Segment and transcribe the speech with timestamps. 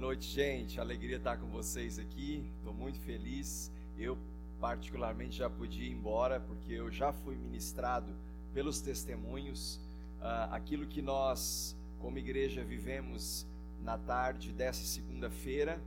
[0.00, 0.80] Noite, gente.
[0.80, 2.42] Alegria estar com vocês aqui.
[2.56, 3.70] Estou muito feliz.
[3.98, 4.16] Eu,
[4.58, 8.10] particularmente, já podia ir embora porque eu já fui ministrado
[8.54, 9.76] pelos testemunhos.
[10.18, 13.46] Uh, aquilo que nós, como igreja, vivemos
[13.82, 15.78] na tarde dessa segunda-feira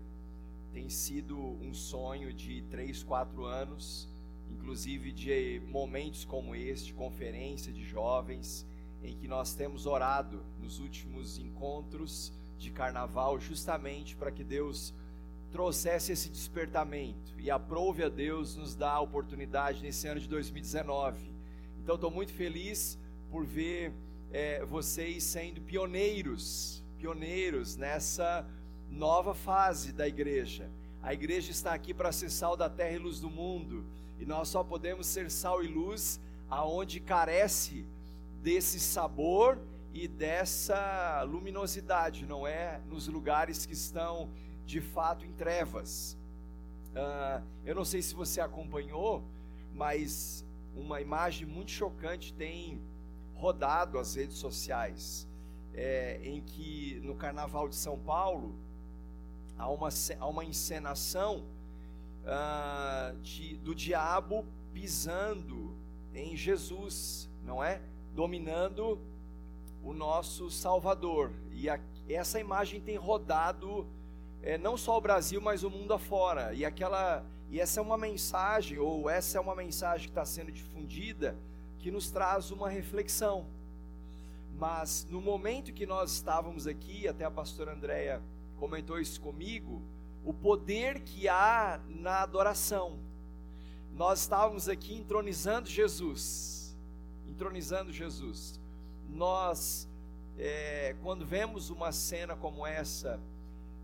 [0.72, 4.08] tem sido um sonho de três, quatro anos,
[4.52, 8.64] inclusive de momentos como este, conferência de jovens,
[9.02, 14.94] em que nós temos orado nos últimos encontros de carnaval, justamente para que Deus
[15.52, 21.32] trouxesse esse despertamento e aprove a Deus nos dar a oportunidade nesse ano de 2019.
[21.82, 22.98] Então, estou muito feliz
[23.30, 23.94] por ver
[24.32, 28.48] é, vocês sendo pioneiros, pioneiros nessa
[28.90, 30.70] nova fase da igreja.
[31.02, 33.86] A igreja está aqui para ser sal da terra e luz do mundo,
[34.20, 37.86] e nós só podemos ser sal e luz aonde carece
[38.42, 39.60] desse sabor
[39.94, 44.30] e dessa luminosidade, não é nos lugares que estão
[44.66, 46.18] de fato em trevas.
[46.94, 49.24] Uh, eu não sei se você acompanhou,
[49.72, 50.44] mas
[50.76, 52.82] uma imagem muito chocante tem
[53.36, 55.28] rodado as redes sociais,
[55.76, 58.56] é, em que no Carnaval de São Paulo
[59.58, 61.46] há uma, há uma encenação
[62.24, 65.76] uh, de, do diabo pisando
[66.16, 67.80] em Jesus, não é?
[68.16, 69.00] Dominando
[69.84, 71.32] o nosso Salvador.
[71.52, 73.88] E a, essa imagem tem rodado
[74.42, 76.54] é, não só o Brasil, mas o mundo afora.
[76.54, 80.52] E aquela e essa é uma mensagem, ou essa é uma mensagem que está sendo
[80.52, 81.38] difundida,
[81.78, 83.46] que nos traz uma reflexão.
[84.58, 88.24] Mas no momento que nós estávamos aqui, até a pastora Andréia
[88.58, 89.84] comentou isso comigo,
[90.26, 92.98] o poder que há na adoração.
[93.96, 96.76] Nós estávamos aqui entronizando Jesus,
[97.28, 98.60] entronizando Jesus
[99.10, 99.90] nós,
[100.38, 103.20] é, quando vemos uma cena como essa,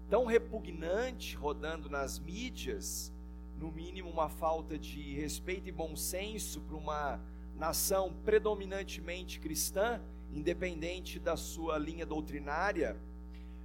[0.09, 3.13] tão repugnante rodando nas mídias,
[3.57, 7.19] no mínimo uma falta de respeito e bom senso para uma
[7.55, 10.01] nação predominantemente cristã,
[10.33, 12.97] independente da sua linha doutrinária,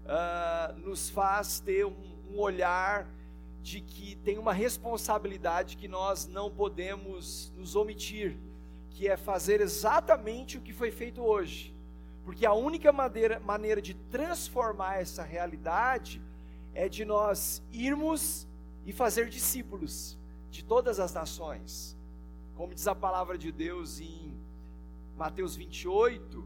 [0.05, 1.95] uh, nos faz ter um,
[2.31, 3.09] um olhar
[3.63, 8.37] de que tem uma responsabilidade que nós não podemos nos omitir
[8.95, 11.75] que é fazer exatamente o que foi feito hoje.
[12.25, 16.23] Porque a única maneira, maneira de transformar essa realidade
[16.73, 18.47] é de nós irmos
[18.87, 20.17] e fazer discípulos
[20.51, 21.97] de todas as nações.
[22.55, 24.33] Como diz a palavra de Deus em
[25.17, 26.45] Mateus 28,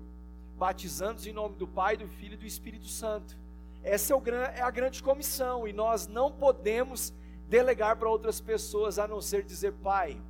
[0.57, 3.37] batizando-os em nome do Pai, do Filho e do Espírito Santo.
[3.83, 7.13] Essa é, é a grande comissão e nós não podemos
[7.47, 10.21] delegar para outras pessoas a não ser dizer, Pai,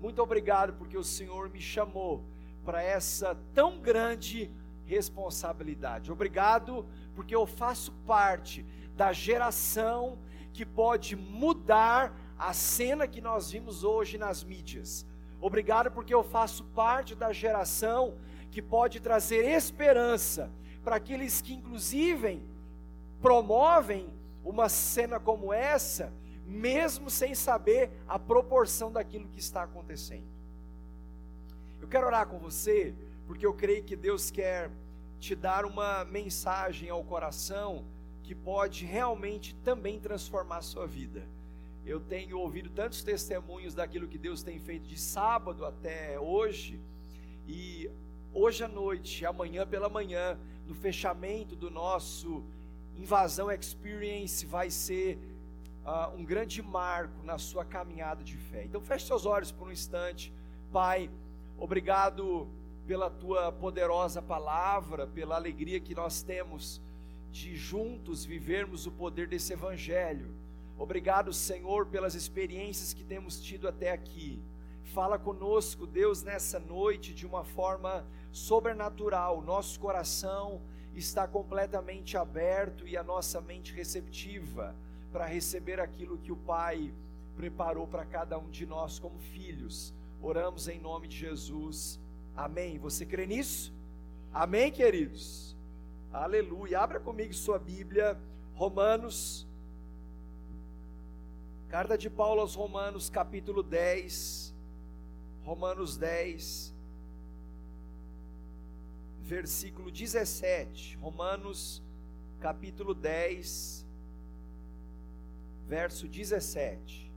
[0.00, 2.24] muito obrigado porque o Senhor me chamou
[2.64, 4.50] para essa tão grande
[4.84, 6.12] responsabilidade.
[6.12, 8.64] Obrigado porque eu faço parte
[8.96, 10.18] da geração
[10.52, 15.06] que pode mudar a cena que nós vimos hoje nas mídias.
[15.40, 18.16] Obrigado porque eu faço parte da geração
[18.50, 20.50] que pode trazer esperança
[20.82, 22.42] para aqueles que, inclusive,
[23.20, 24.08] promovem
[24.44, 26.12] uma cena como essa
[26.46, 30.26] mesmo sem saber a proporção daquilo que está acontecendo.
[31.80, 32.94] Eu quero orar com você,
[33.26, 34.70] porque eu creio que Deus quer
[35.18, 37.84] te dar uma mensagem ao coração
[38.22, 41.26] que pode realmente também transformar a sua vida.
[41.84, 46.80] Eu tenho ouvido tantos testemunhos daquilo que Deus tem feito de sábado até hoje,
[47.46, 47.88] e
[48.32, 52.44] hoje à noite, amanhã pela manhã, no fechamento do nosso
[52.96, 55.18] Invasão Experience, vai ser
[55.86, 58.64] uh, um grande marco na sua caminhada de fé.
[58.64, 60.32] Então feche seus olhos por um instante,
[60.72, 61.08] Pai.
[61.56, 62.48] Obrigado
[62.86, 66.82] pela tua poderosa palavra, pela alegria que nós temos
[67.30, 70.34] de juntos vivermos o poder desse evangelho.
[70.78, 74.42] Obrigado, Senhor, pelas experiências que temos tido até aqui.
[74.92, 79.40] Fala conosco, Deus, nessa noite de uma forma sobrenatural.
[79.40, 80.60] Nosso coração
[80.94, 84.74] está completamente aberto e a nossa mente receptiva
[85.16, 86.92] para receber aquilo que o Pai
[87.34, 89.94] preparou para cada um de nós como filhos.
[90.20, 91.98] Oramos em nome de Jesus.
[92.36, 92.78] Amém.
[92.78, 93.72] Você crê nisso?
[94.30, 95.56] Amém, queridos?
[96.12, 96.80] Aleluia.
[96.80, 98.20] Abra comigo sua Bíblia,
[98.52, 99.46] Romanos,
[101.70, 104.54] carta de Paulo aos Romanos, capítulo 10.
[105.46, 106.74] Romanos 10,
[109.22, 110.98] versículo 17.
[110.98, 111.82] Romanos,
[112.38, 113.85] capítulo 10,
[115.66, 117.10] verso 17.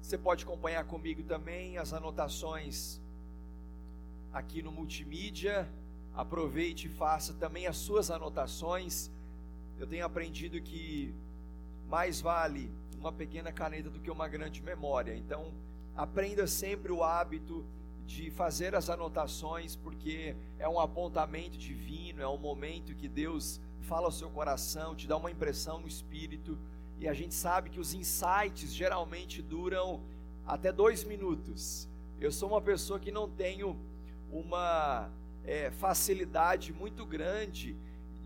[0.00, 3.00] Você pode acompanhar comigo também as anotações
[4.32, 5.68] aqui no multimídia,
[6.14, 9.10] aproveite e faça também as suas anotações.
[9.78, 11.12] Eu tenho aprendido que
[11.88, 12.70] mais vale
[13.00, 15.16] uma pequena caneta do que uma grande memória.
[15.16, 15.52] Então,
[15.96, 17.66] aprenda sempre o hábito
[18.06, 24.06] de fazer as anotações, porque é um apontamento divino, é um momento que Deus fala
[24.06, 26.58] ao seu coração, te dá uma impressão no espírito,
[26.98, 30.00] e a gente sabe que os insights geralmente duram
[30.46, 31.88] até dois minutos.
[32.20, 33.78] Eu sou uma pessoa que não tenho
[34.30, 35.10] uma
[35.44, 37.76] é, facilidade muito grande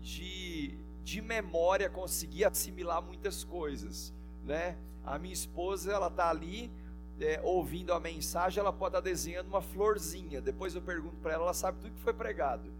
[0.01, 4.13] de, de memória conseguir assimilar muitas coisas,
[4.45, 4.77] né?
[5.03, 6.71] A minha esposa, ela tá ali
[7.19, 10.41] é, ouvindo a mensagem, ela pode estar desenhando uma florzinha.
[10.41, 12.71] Depois eu pergunto para ela, ela sabe tudo que foi pregado.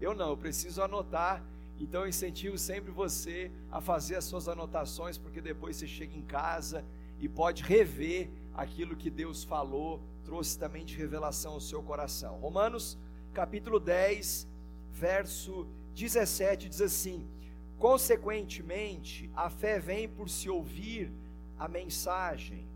[0.00, 1.44] Eu não, eu preciso anotar.
[1.78, 6.22] Então eu incentivo sempre você a fazer as suas anotações, porque depois você chega em
[6.22, 6.84] casa
[7.18, 12.38] e pode rever aquilo que Deus falou, trouxe também de revelação ao seu coração.
[12.38, 12.98] Romanos
[13.32, 14.46] capítulo 10,
[14.92, 17.26] verso 17 diz assim:
[17.78, 21.12] Consequentemente, a fé vem por se ouvir
[21.58, 22.66] a mensagem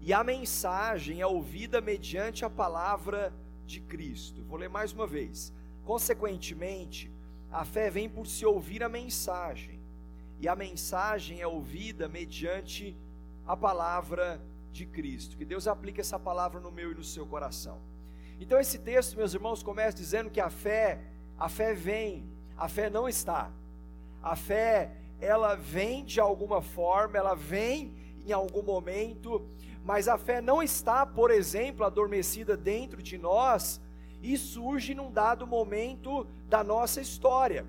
[0.00, 3.32] e a mensagem é ouvida mediante a palavra
[3.64, 4.44] de Cristo.
[4.44, 5.52] Vou ler mais uma vez.
[5.84, 7.10] Consequentemente,
[7.50, 9.80] a fé vem por se ouvir a mensagem,
[10.38, 12.96] e a mensagem é ouvida mediante
[13.46, 14.40] a palavra
[14.72, 15.36] de Cristo.
[15.36, 17.80] Que Deus aplique essa palavra no meu e no seu coração.
[18.38, 21.00] Então esse texto, meus irmãos, começa dizendo que a fé,
[21.38, 23.50] a fé vem, a fé não está.
[24.22, 27.94] A fé, ela vem de alguma forma, ela vem
[28.26, 29.48] em algum momento,
[29.86, 33.80] mas a fé não está, por exemplo, adormecida dentro de nós
[34.20, 37.64] e surge num dado momento da nossa história.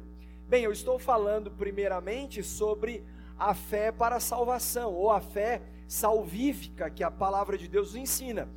[0.49, 3.03] Bem, eu estou falando primeiramente sobre
[3.37, 7.97] a fé para a salvação, ou a fé salvífica que a palavra de Deus nos
[7.97, 8.49] ensina.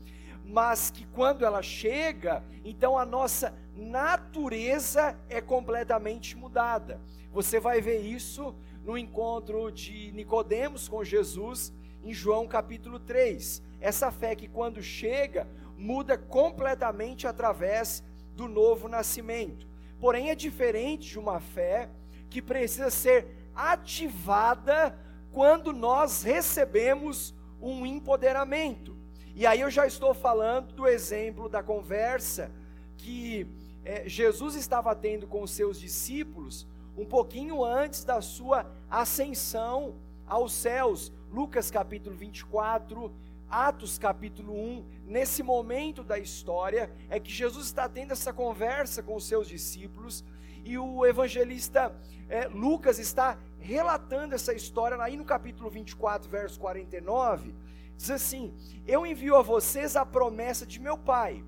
[0.43, 6.99] Mas que quando ela chega, então a nossa natureza é completamente mudada.
[7.31, 13.63] Você vai ver isso no encontro de Nicodemos com Jesus, em João capítulo 3.
[13.81, 18.03] Essa fé que quando chega, muda completamente através
[18.35, 19.67] do novo nascimento.
[19.99, 21.89] Porém, é diferente de uma fé
[22.29, 24.99] que precisa ser ativada
[25.33, 28.97] quando nós recebemos um empoderamento.
[29.35, 32.51] E aí eu já estou falando do exemplo da conversa
[32.97, 33.47] que
[33.85, 36.67] é, Jesus estava tendo com os seus discípulos
[36.97, 39.95] um pouquinho antes da sua ascensão
[40.27, 43.13] aos céus, Lucas capítulo 24,
[43.49, 49.15] Atos capítulo 1, nesse momento da história, é que Jesus está tendo essa conversa com
[49.15, 50.25] os seus discípulos
[50.65, 51.95] e o evangelista
[52.29, 57.55] é, Lucas está relatando essa história aí no capítulo 24, verso 49.
[57.97, 58.53] Diz assim:
[58.87, 61.45] Eu envio a vocês a promessa de meu pai,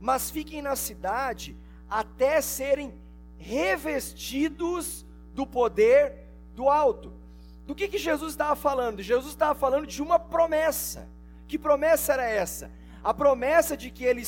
[0.00, 1.56] mas fiquem na cidade
[1.88, 2.92] até serem
[3.38, 7.25] revestidos do poder do alto.
[7.66, 9.02] Do que, que Jesus estava falando?
[9.02, 11.08] Jesus estava falando de uma promessa.
[11.48, 12.70] Que promessa era essa?
[13.02, 14.22] A promessa de que ele,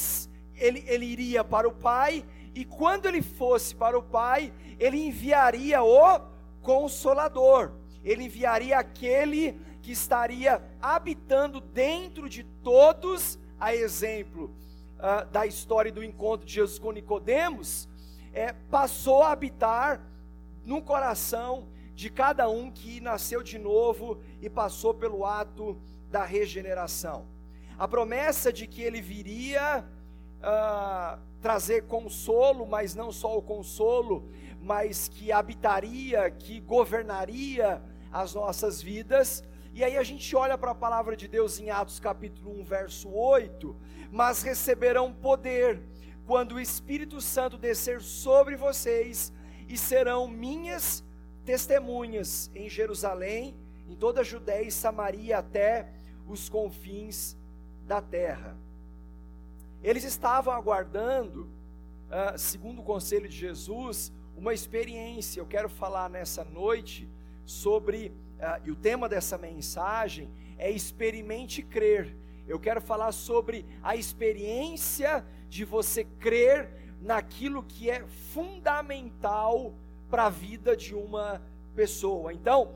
[0.57, 2.25] ele, iria para o Pai,
[2.55, 6.21] e quando ele fosse para o Pai, ele enviaria o
[6.63, 7.73] Consolador,
[8.05, 14.55] ele enviaria aquele que estaria habitando dentro de todos, a exemplo
[14.99, 17.89] uh, da história do encontro de Jesus com Nicodemos,
[18.33, 20.01] é, passou a habitar
[20.65, 21.67] no coração
[21.99, 25.77] de cada um que nasceu de novo e passou pelo ato
[26.09, 27.27] da regeneração.
[27.77, 29.85] A promessa de que ele viria
[30.39, 34.31] uh, trazer consolo, mas não só o consolo,
[34.63, 39.43] mas que habitaria, que governaria as nossas vidas.
[39.75, 43.09] E aí a gente olha para a palavra de Deus em Atos capítulo 1, verso
[43.11, 43.75] 8:
[44.13, 45.83] Mas receberão poder
[46.25, 49.33] quando o Espírito Santo descer sobre vocês,
[49.69, 51.03] e serão minhas
[51.49, 53.57] testemunhas em Jerusalém,
[53.89, 55.89] em toda a Judéia e Samaria até
[56.29, 57.39] os confins
[57.87, 58.55] da terra.
[59.83, 65.41] Eles estavam aguardando, uh, segundo o conselho de Jesus, uma experiência.
[65.41, 67.09] Eu quero falar nessa noite
[67.47, 72.15] sobre, uh, e o tema dessa mensagem é experimente crer.
[72.47, 76.69] Eu quero falar sobre a experiência de você crer
[77.01, 79.73] naquilo que é fundamental
[80.11, 81.41] para a vida de uma
[81.75, 82.33] pessoa.
[82.33, 82.75] Então,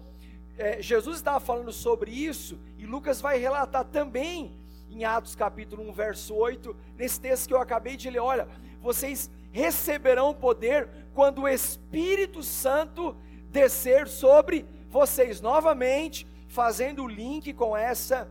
[0.58, 4.52] é, Jesus estava falando sobre isso e Lucas vai relatar também
[4.90, 8.46] em Atos capítulo 1, verso 8, nesse texto que eu acabei de ler: olha,
[8.80, 13.16] vocês receberão poder quando o Espírito Santo
[13.50, 18.28] descer sobre vocês novamente, fazendo o link com essa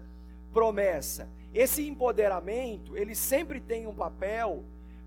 [0.53, 1.29] promessa.
[1.53, 4.63] esse empoderamento, ele sempre tem um papel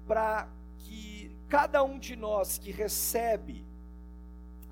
[0.07, 0.49] para
[0.79, 3.65] que cada um de nós que recebe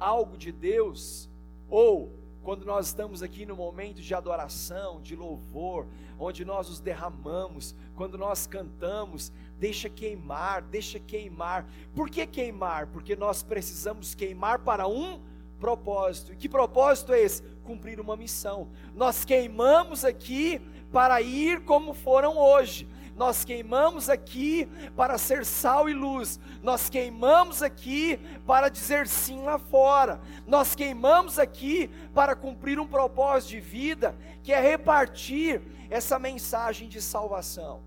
[0.02, 1.30] algo de Deus,
[1.68, 5.87] ou quando nós estamos aqui no momento de adoração, de louvor,
[6.18, 11.68] onde nós os derramamos, quando nós cantamos, deixa queimar, deixa queimar.
[11.94, 12.88] Por que queimar?
[12.88, 15.21] Porque nós precisamos queimar para um
[15.61, 16.32] propósito.
[16.32, 17.42] E que propósito é esse?
[17.62, 18.71] Cumprir uma missão.
[18.97, 22.88] Nós queimamos aqui para ir como foram hoje.
[23.23, 26.41] Nós queimamos aqui para ser sal e luz.
[26.61, 30.21] Nós queimamos aqui para dizer sim lá fora.
[30.45, 37.00] Nós queimamos aqui para cumprir um propósito de vida, que é repartir essa mensagem de
[37.00, 37.85] salvação.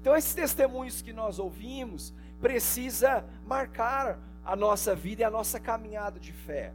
[0.00, 6.18] Então esses testemunhos que nós ouvimos precisa marcar a nossa vida e a nossa caminhada
[6.18, 6.72] de fé.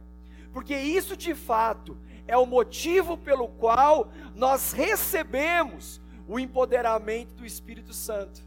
[0.50, 1.94] Porque isso de fato
[2.26, 8.42] é o motivo pelo qual nós recebemos o empoderamento do Espírito Santo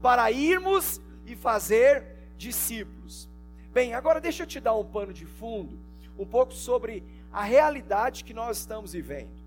[0.00, 2.04] para irmos e fazer
[2.36, 3.28] discípulos.
[3.72, 5.78] Bem, agora deixa eu te dar um pano de fundo,
[6.18, 9.40] um pouco sobre a realidade que nós estamos vivendo.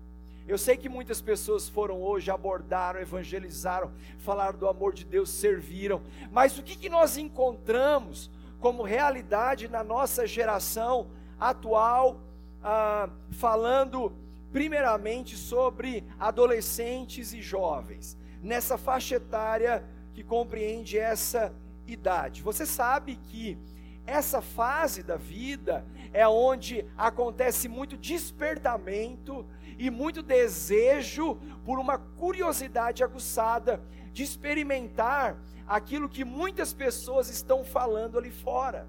[0.46, 6.02] Eu sei que muitas pessoas foram hoje, abordaram, evangelizaram, falaram do amor de Deus, serviram,
[6.30, 12.20] mas o que, que nós encontramos como realidade na nossa geração atual,
[12.62, 14.12] ah, falando
[14.54, 21.52] primeiramente sobre adolescentes e jovens, nessa faixa etária que compreende essa
[21.88, 22.40] idade.
[22.40, 23.58] Você sabe que
[24.06, 29.44] essa fase da vida é onde acontece muito despertamento
[29.76, 31.34] e muito desejo
[31.64, 33.82] por uma curiosidade aguçada
[34.12, 38.86] de experimentar aquilo que muitas pessoas estão falando ali fora.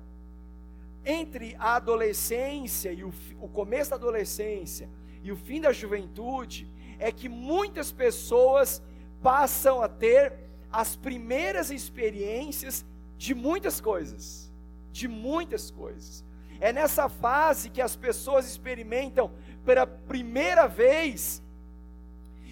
[1.03, 4.87] Entre a adolescência e o, o começo da adolescência
[5.25, 8.79] e o fim da juventude, é que muitas pessoas
[9.23, 10.33] passam a ter
[10.71, 12.85] as primeiras experiências
[13.17, 14.53] de muitas coisas,
[14.91, 16.23] de muitas coisas.
[16.59, 19.31] É nessa fase que as pessoas experimentam
[19.65, 21.41] pela primeira vez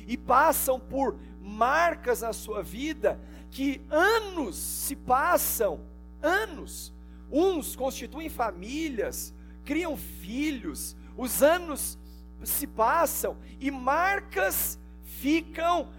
[0.08, 3.20] e passam por marcas na sua vida
[3.52, 5.80] que anos se passam,
[6.24, 6.92] anos.
[7.32, 9.32] Uns constituem famílias,
[9.64, 12.00] criam filhos, os anos
[12.44, 15.90] se passam e marcas ficam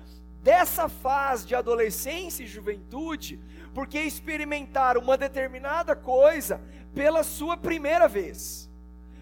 [0.43, 3.41] dessa fase de adolescência e juventude,
[3.73, 6.61] porque experimentaram uma determinada coisa
[6.95, 8.71] pela sua primeira vez.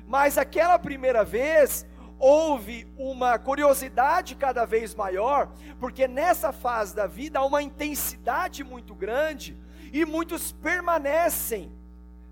[0.07, 1.87] Mas aquela primeira vez
[2.19, 8.95] houve uma curiosidade cada vez maior, porque nessa fase da vida há uma intensidade muito
[8.95, 9.57] grande
[9.93, 11.73] e muitos permanecem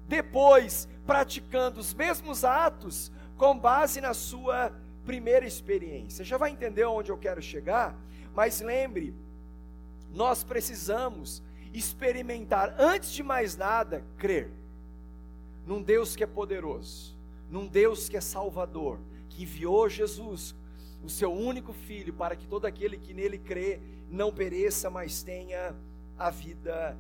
[0.07, 4.71] depois praticando os mesmos atos com base na sua
[5.07, 6.23] primeira experiência.
[6.23, 7.99] Já vai entender onde eu quero chegar?
[8.35, 9.15] Mas lembre,
[10.13, 11.43] nós precisamos
[11.73, 14.51] experimentar, antes de mais nada, crer
[15.67, 17.17] num Deus que é poderoso,
[17.51, 18.99] num Deus que é salvador,
[19.31, 20.55] que enviou Jesus,
[21.03, 23.81] o seu único filho, para que todo aquele que nele crê
[24.11, 25.75] não pereça, mas tenha
[26.19, 26.95] a vida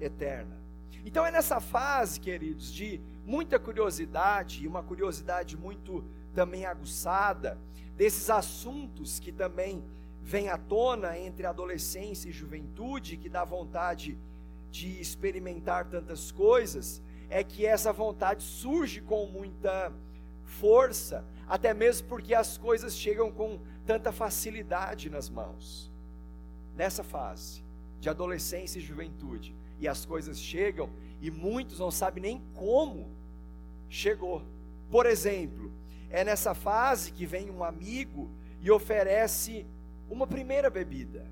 [0.00, 0.56] eterna.
[1.04, 7.58] Então é nessa fase, queridos, de muita curiosidade, e uma curiosidade muito também aguçada,
[7.96, 9.84] desses assuntos que também
[10.20, 14.18] vêm à tona entre adolescência e juventude, que dá vontade
[14.70, 19.92] de experimentar tantas coisas, é que essa vontade surge com muita
[20.44, 25.90] força, até mesmo porque as coisas chegam com tanta facilidade nas mãos.
[26.76, 27.62] Nessa fase
[28.00, 30.90] de adolescência e juventude, e as coisas chegam
[31.22, 33.08] e muitos não sabem nem como
[33.88, 34.42] chegou.
[34.90, 35.72] Por exemplo,
[36.10, 38.28] é nessa fase que vem um amigo
[38.60, 39.64] e oferece
[40.10, 41.24] uma primeira bebida.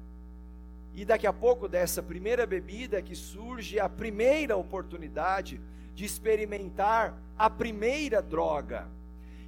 [0.94, 5.60] E daqui a pouco dessa primeira bebida que surge a primeira oportunidade
[5.92, 8.88] de experimentar a primeira droga.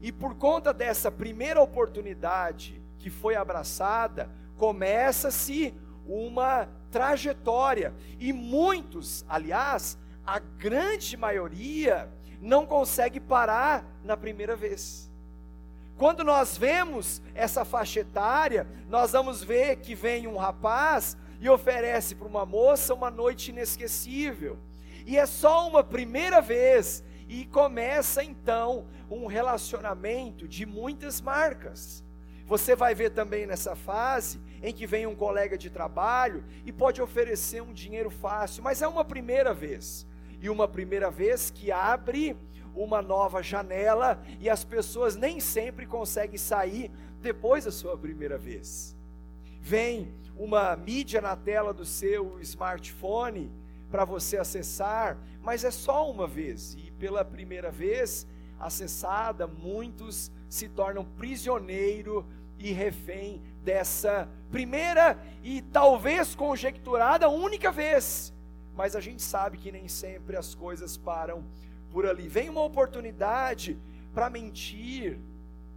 [0.02, 5.72] E por conta dessa primeira oportunidade que foi abraçada, começa-se
[6.04, 7.94] uma trajetória.
[8.18, 12.08] E muitos, aliás, a grande maioria,
[12.40, 15.10] não consegue parar na primeira vez.
[15.96, 22.14] Quando nós vemos essa faixa etária, nós vamos ver que vem um rapaz e oferece
[22.14, 24.58] para uma moça uma noite inesquecível.
[25.06, 32.04] E é só uma primeira vez e começa então um relacionamento de muitas marcas.
[32.46, 37.00] Você vai ver também nessa fase em que vem um colega de trabalho e pode
[37.00, 40.06] oferecer um dinheiro fácil, mas é uma primeira vez.
[40.42, 42.36] E uma primeira vez que abre
[42.74, 48.96] uma nova janela e as pessoas nem sempre conseguem sair depois da sua primeira vez.
[49.60, 53.52] Vem uma mídia na tela do seu smartphone
[53.88, 56.74] para você acessar, mas é só uma vez.
[56.74, 58.26] E pela primeira vez
[58.58, 62.26] acessada, muitos se tornam prisioneiro
[62.58, 68.32] e refém dessa primeira e talvez conjecturada única vez.
[68.74, 71.44] Mas a gente sabe que nem sempre as coisas param
[71.90, 72.28] por ali.
[72.28, 73.78] Vem uma oportunidade
[74.14, 75.18] para mentir,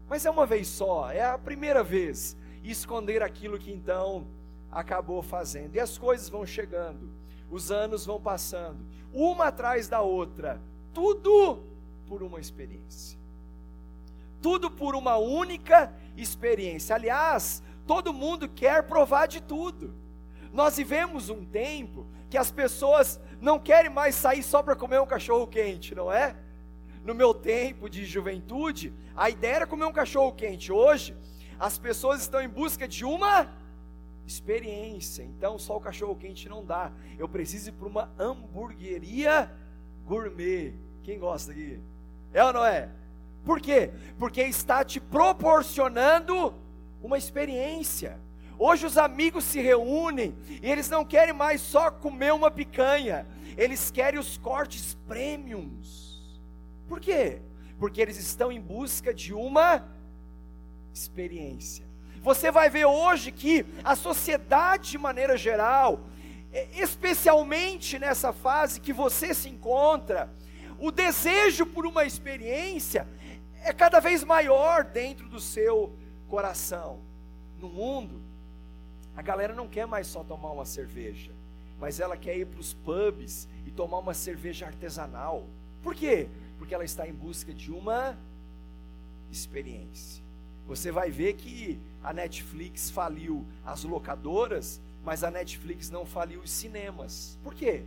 [0.07, 2.37] mas é uma vez só, é a primeira vez.
[2.63, 4.27] E esconder aquilo que então
[4.71, 5.75] acabou fazendo.
[5.75, 7.11] E as coisas vão chegando,
[7.49, 8.79] os anos vão passando,
[9.13, 10.61] uma atrás da outra,
[10.93, 11.63] tudo
[12.07, 13.17] por uma experiência.
[14.41, 16.95] Tudo por uma única experiência.
[16.95, 19.93] Aliás, todo mundo quer provar de tudo.
[20.51, 25.05] Nós vivemos um tempo que as pessoas não querem mais sair só para comer um
[25.05, 26.35] cachorro quente, não é?
[27.03, 30.71] No meu tempo de juventude, a ideia era comer um cachorro quente.
[30.71, 31.15] Hoje,
[31.59, 33.47] as pessoas estão em busca de uma
[34.25, 35.23] experiência.
[35.23, 36.91] Então, só o cachorro quente não dá.
[37.17, 39.51] Eu preciso ir para uma hamburgueria
[40.03, 40.73] gourmet.
[41.03, 41.79] Quem gosta aqui?
[42.33, 42.89] É ou não é?
[43.45, 43.91] Por quê?
[44.17, 46.55] Porque está te proporcionando
[47.01, 48.19] uma experiência.
[48.57, 53.91] Hoje os amigos se reúnem e eles não querem mais só comer uma picanha, eles
[53.91, 56.41] querem os cortes premiums.
[56.87, 57.41] Por quê?
[57.77, 59.85] Porque eles estão em busca de uma
[60.93, 61.85] experiência.
[62.21, 65.99] Você vai ver hoje que a sociedade, de maneira geral,
[66.73, 70.33] especialmente nessa fase que você se encontra,
[70.79, 73.07] o desejo por uma experiência
[73.63, 75.95] é cada vez maior dentro do seu
[76.27, 77.01] coração.
[77.59, 78.24] No mundo,
[79.15, 81.31] a galera não quer mais só tomar uma cerveja,
[81.79, 85.47] mas ela quer ir para os pubs e tomar uma cerveja artesanal.
[85.81, 86.27] Por quê?
[86.57, 88.17] Porque ela está em busca de uma
[89.31, 90.23] experiência.
[90.67, 96.49] Você vai ver que a Netflix faliu as locadoras, mas a Netflix não faliu os
[96.49, 97.37] cinemas.
[97.43, 97.83] Por quê?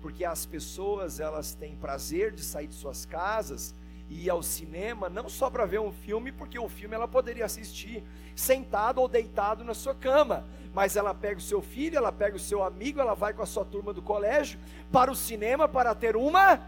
[0.00, 3.74] Porque as pessoas elas têm prazer de sair de suas casas
[4.08, 7.44] e ir ao cinema não só para ver um filme, porque o filme ela poderia
[7.44, 8.02] assistir
[8.36, 10.44] sentado ou deitado na sua cama,
[10.74, 13.46] mas ela pega o seu filho, ela pega o seu amigo, ela vai com a
[13.46, 14.60] sua turma do colégio
[14.92, 16.60] para o cinema para ter uma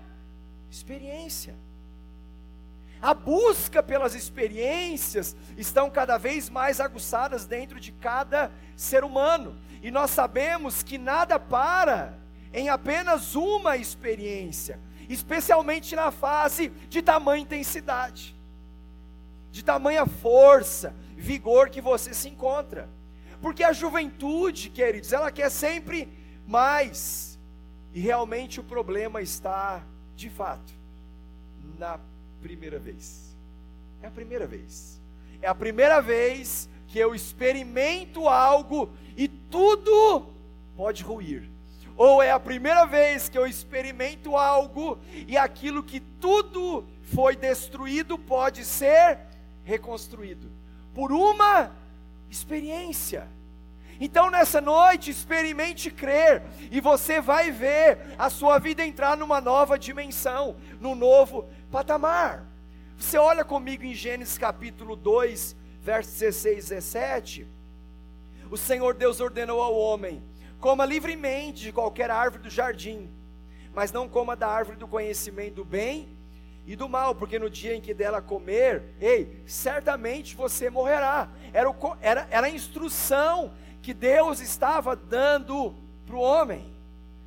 [0.70, 1.54] experiência.
[3.00, 9.90] A busca pelas experiências estão cada vez mais aguçadas dentro de cada ser humano, e
[9.90, 12.14] nós sabemos que nada para
[12.52, 18.34] em apenas uma experiência, especialmente na fase de tamanha intensidade,
[19.52, 22.88] de tamanha força, vigor que você se encontra.
[23.42, 26.08] Porque a juventude, queridos, ela quer sempre
[26.46, 27.38] mais.
[27.92, 29.84] E realmente o problema está,
[30.16, 30.72] de fato,
[31.78, 31.98] na
[32.40, 33.36] primeira vez.
[34.02, 35.00] É a primeira vez.
[35.42, 40.26] É a primeira vez que eu experimento algo e tudo
[40.76, 41.48] pode ruir.
[41.96, 48.16] Ou é a primeira vez que eu experimento algo e aquilo que tudo foi destruído
[48.16, 49.18] pode ser
[49.64, 50.57] reconstruído
[50.98, 51.70] por uma
[52.28, 53.28] experiência.
[54.00, 59.78] Então nessa noite, experimente crer, e você vai ver a sua vida entrar numa nova
[59.78, 62.44] dimensão, num novo patamar.
[62.98, 67.46] Você olha comigo em Gênesis capítulo 2, versos 16 e 17.
[68.50, 70.20] O Senhor Deus ordenou ao homem:
[70.58, 73.08] coma livremente de qualquer árvore do jardim,
[73.72, 76.17] mas não coma da árvore do conhecimento do bem
[76.68, 81.30] e do mal, porque no dia em que dela comer, ei, certamente você morrerá.
[81.50, 86.70] Era, o, era, era a instrução que Deus estava dando para o homem,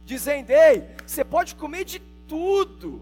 [0.05, 3.01] dizendo: ei, você pode comer de tudo,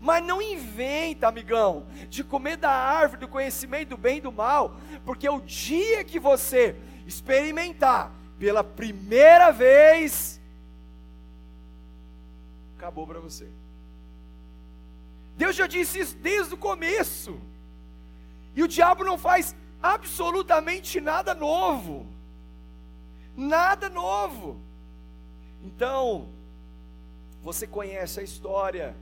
[0.00, 4.80] mas não inventa, amigão, de comer da árvore do conhecimento do bem e do mal,
[5.04, 6.74] porque o dia que você
[7.06, 10.40] experimentar pela primeira vez,
[12.76, 13.46] acabou para você.
[15.36, 17.38] Deus já disse isso desde o começo.
[18.54, 22.06] E o diabo não faz absolutamente nada novo.
[23.36, 24.58] Nada novo.
[25.62, 26.28] Então,
[27.42, 28.96] você conhece a história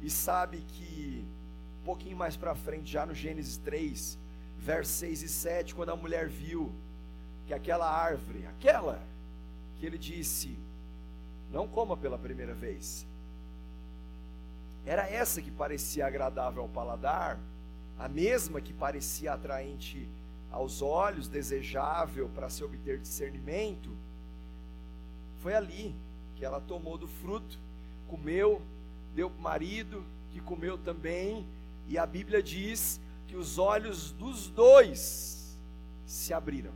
[0.00, 1.24] e sabe que
[1.82, 4.18] um pouquinho mais para frente, já no Gênesis 3,
[4.58, 6.72] versos 6 e 7, quando a mulher viu
[7.46, 9.00] que aquela árvore, aquela
[9.78, 10.58] que ele disse,
[11.52, 13.05] não coma pela primeira vez,
[14.86, 17.38] era essa que parecia agradável ao paladar,
[17.98, 20.08] a mesma que parecia atraente
[20.50, 23.90] aos olhos, desejável para se obter discernimento.
[25.42, 25.94] Foi ali
[26.36, 27.58] que ela tomou do fruto,
[28.06, 28.62] comeu,
[29.14, 31.44] deu para o marido, que comeu também,
[31.88, 35.56] e a Bíblia diz que os olhos dos dois
[36.06, 36.72] se abriram.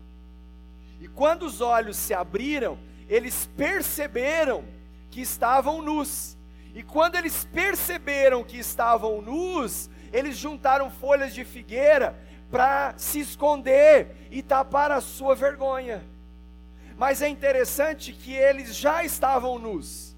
[1.01, 4.65] E quando os olhos se abriram, eles perceberam
[5.11, 6.37] que estavam nus.
[6.75, 12.19] E quando eles perceberam que estavam nus, eles juntaram folhas de figueira
[12.51, 16.05] para se esconder e tapar a sua vergonha.
[16.97, 20.17] Mas é interessante que eles já estavam nus,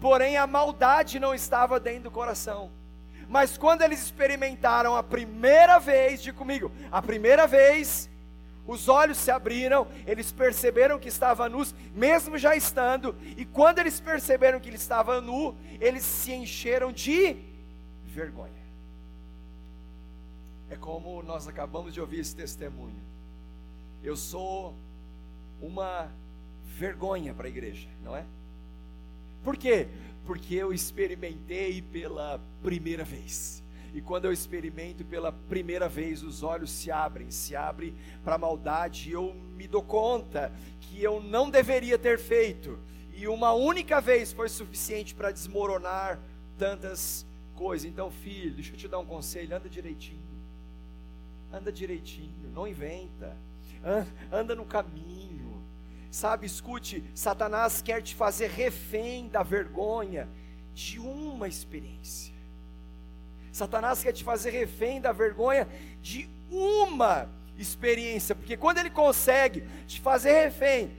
[0.00, 2.70] porém a maldade não estava dentro do coração.
[3.28, 8.08] Mas quando eles experimentaram a primeira vez, diga comigo, a primeira vez,
[8.68, 13.98] os olhos se abriram, eles perceberam que estava nus, mesmo já estando, e quando eles
[13.98, 17.36] perceberam que ele estava nu, eles se encheram de
[18.04, 18.52] vergonha.
[20.68, 23.00] É como nós acabamos de ouvir esse testemunho.
[24.04, 24.74] Eu sou
[25.62, 26.12] uma
[26.76, 28.26] vergonha para a igreja, não é?
[29.42, 29.88] Por quê?
[30.26, 33.62] Porque eu experimentei pela primeira vez.
[33.94, 38.38] E quando eu experimento pela primeira vez, os olhos se abrem, se abrem para a
[38.38, 42.78] maldade, e eu me dou conta que eu não deveria ter feito.
[43.14, 46.20] E uma única vez foi suficiente para desmoronar
[46.56, 47.90] tantas coisas.
[47.90, 50.28] Então, filho, deixa eu te dar um conselho: anda direitinho.
[51.52, 53.36] Anda direitinho, não inventa.
[54.30, 55.62] Anda no caminho.
[56.10, 60.28] Sabe, escute, Satanás quer te fazer refém da vergonha
[60.74, 62.37] de uma experiência.
[63.58, 65.68] Satanás quer te fazer refém da vergonha
[66.00, 70.96] de uma experiência, porque quando ele consegue te fazer refém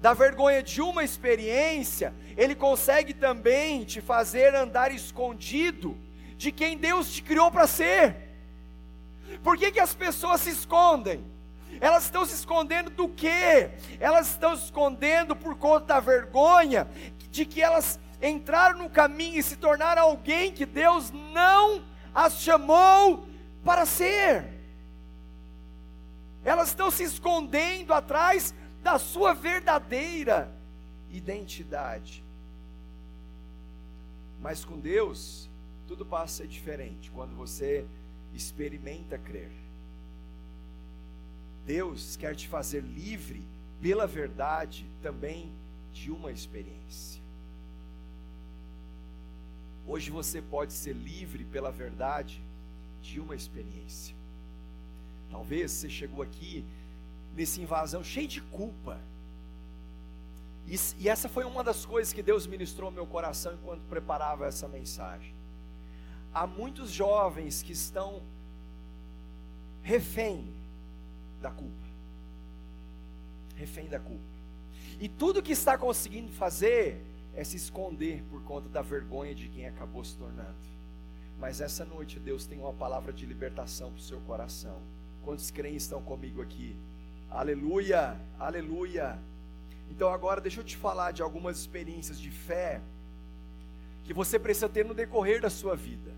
[0.00, 5.96] da vergonha de uma experiência, ele consegue também te fazer andar escondido
[6.36, 8.16] de quem Deus te criou para ser.
[9.42, 11.24] Por que, que as pessoas se escondem?
[11.80, 13.70] Elas estão se escondendo do quê?
[13.98, 16.86] Elas estão se escondendo por conta da vergonha
[17.30, 23.26] de que elas entraram no caminho e se tornaram alguém que Deus não as chamou
[23.64, 24.44] para ser.
[26.44, 30.52] Elas estão se escondendo atrás da sua verdadeira
[31.10, 32.22] identidade.
[34.40, 35.48] Mas com Deus,
[35.86, 37.86] tudo passa a ser diferente quando você
[38.34, 39.52] experimenta crer.
[41.64, 43.40] Deus quer te fazer livre
[43.80, 45.52] pela verdade também
[45.92, 47.21] de uma experiência.
[49.86, 52.42] Hoje você pode ser livre pela verdade
[53.00, 54.14] de uma experiência.
[55.30, 56.64] Talvez você chegou aqui
[57.34, 59.00] nessa invasão cheio de culpa.
[60.66, 64.46] E, e, essa foi uma das coisas que Deus ministrou ao meu coração enquanto preparava
[64.46, 65.34] essa mensagem.
[66.32, 68.22] Há muitos jovens que estão
[69.82, 70.46] refém
[71.40, 71.86] da culpa.
[73.56, 74.22] Refém da culpa.
[75.00, 77.02] E tudo que está conseguindo fazer
[77.34, 80.54] é se esconder por conta da vergonha de quem acabou se tornando.
[81.38, 84.80] Mas essa noite Deus tem uma palavra de libertação para o seu coração.
[85.24, 86.76] Quantos crentes estão comigo aqui?
[87.30, 89.18] Aleluia, aleluia.
[89.90, 92.80] Então agora deixa eu te falar de algumas experiências de fé
[94.04, 96.12] que você precisa ter no decorrer da sua vida.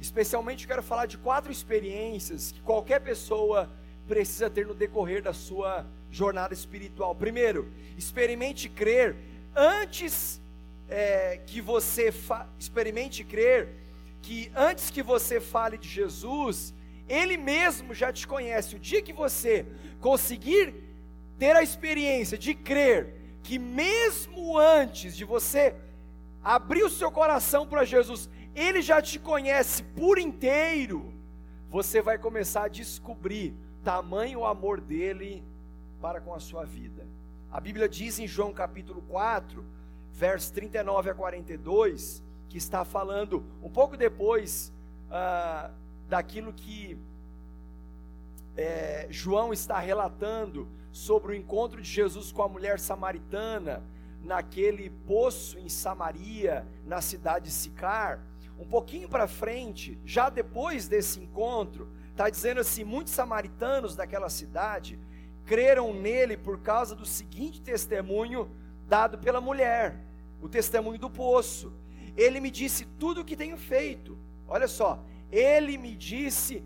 [0.00, 3.70] Especialmente quero falar de quatro experiências que qualquer pessoa
[4.08, 7.14] precisa ter no decorrer da sua jornada espiritual.
[7.14, 9.16] Primeiro, experimente crer
[9.54, 10.40] antes
[10.88, 12.12] é, que você
[12.58, 13.68] experimente crer
[14.20, 16.72] que antes que você fale de Jesus,
[17.08, 18.76] Ele mesmo já te conhece.
[18.76, 19.66] O dia que você
[20.00, 20.74] conseguir
[21.38, 25.74] ter a experiência de crer que mesmo antes de você
[26.42, 31.12] abrir o seu coração para Jesus, Ele já te conhece por inteiro,
[31.68, 35.42] você vai começar a descobrir tamanho amor dele
[36.00, 37.04] para com a sua vida.
[37.52, 39.62] A Bíblia diz em João capítulo 4,
[40.10, 44.72] versos 39 a 42, que está falando um pouco depois
[45.10, 45.70] ah,
[46.08, 46.96] daquilo que
[48.56, 53.82] é, João está relatando sobre o encontro de Jesus com a mulher samaritana
[54.22, 58.24] naquele poço em Samaria, na cidade de Sicar.
[58.58, 64.98] Um pouquinho para frente, já depois desse encontro, está dizendo assim: muitos samaritanos daquela cidade
[65.44, 68.50] creram nele por causa do seguinte testemunho
[68.88, 69.98] dado pela mulher,
[70.40, 71.72] o testemunho do poço.
[72.16, 74.18] Ele me disse tudo o que tenho feito.
[74.46, 76.62] Olha só, ele me disse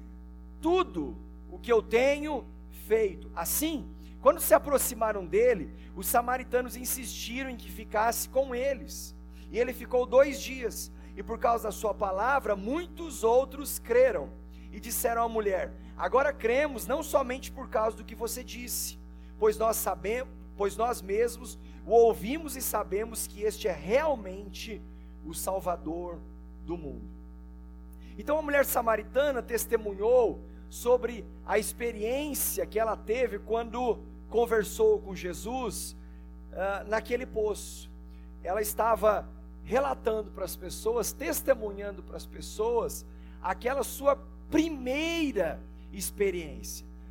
[0.61, 1.17] tudo
[1.51, 2.45] o que eu tenho
[2.87, 3.31] feito.
[3.35, 3.89] Assim,
[4.21, 9.15] quando se aproximaram dele, os samaritanos insistiram em que ficasse com eles.
[9.51, 10.91] E ele ficou dois dias.
[11.17, 14.29] E por causa da sua palavra, muitos outros creram.
[14.73, 18.99] E disseram à mulher: Agora cremos não somente por causa do que você disse,
[19.39, 24.83] pois nós sabemos, pois nós mesmos o ouvimos e sabemos que este é realmente
[25.25, 26.19] o Salvador
[26.65, 27.09] do mundo.
[28.19, 35.97] Então a mulher samaritana testemunhou sobre a experiência que ela teve quando conversou com Jesus
[36.53, 37.91] uh, naquele poço.
[38.43, 39.29] Ela estava
[39.65, 43.05] relatando para as pessoas, testemunhando para as pessoas,
[43.43, 44.17] aquela sua
[44.51, 45.76] primeira experiência.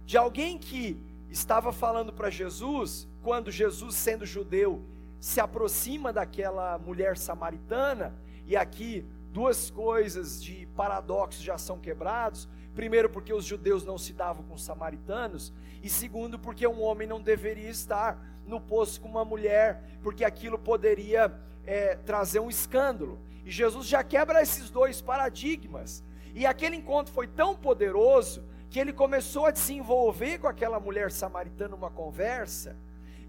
[0.06, 0.98] De alguém que
[1.30, 4.82] estava falando para Jesus, quando Jesus, sendo judeu,
[5.20, 8.14] se aproxima daquela mulher samaritana,
[8.46, 12.48] e aqui duas coisas de paradoxo já são quebrados.
[12.76, 17.08] Primeiro, porque os judeus não se davam com os samaritanos, e segundo, porque um homem
[17.08, 21.34] não deveria estar no poço com uma mulher, porque aquilo poderia
[21.66, 23.20] é, trazer um escândalo.
[23.44, 26.04] E Jesus já quebra esses dois paradigmas.
[26.34, 31.76] E aquele encontro foi tão poderoso que ele começou a desenvolver com aquela mulher samaritana
[31.76, 32.76] uma conversa.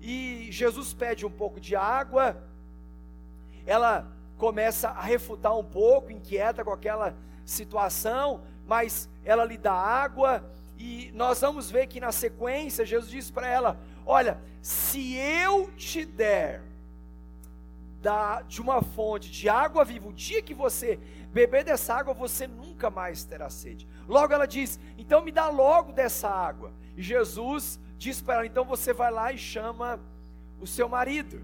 [0.00, 2.36] E Jesus pede um pouco de água.
[3.66, 10.44] Ela começa a refutar um pouco, inquieta com aquela situação, mas ela lhe dá água.
[10.78, 16.04] E nós vamos ver que na sequência Jesus diz para ela: Olha, se eu te
[16.04, 16.62] der
[18.02, 20.98] da, de uma fonte de água viva, o dia que você
[21.32, 23.86] beber dessa água, você nunca mais terá sede.
[24.08, 26.72] Logo ela diz: Então me dá logo dessa água.
[26.96, 30.00] E Jesus diz para ela: Então você vai lá e chama
[30.60, 31.40] o seu marido.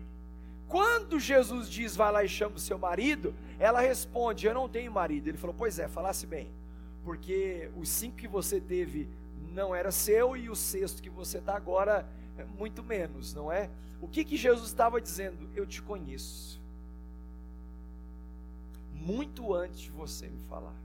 [0.69, 4.91] Quando Jesus diz vai lá e chama o seu marido, ela responde: Eu não tenho
[4.93, 5.29] marido.
[5.29, 6.51] Ele falou: Pois é, falasse bem,
[7.05, 9.09] porque os cinco que você teve
[9.53, 12.07] não era seu e o sexto que você está agora
[12.39, 13.69] é muito menos, não é?
[14.01, 15.49] O que, que Jesus estava dizendo?
[15.55, 16.61] Eu te conheço.
[18.95, 20.82] Muito antes de você me falar.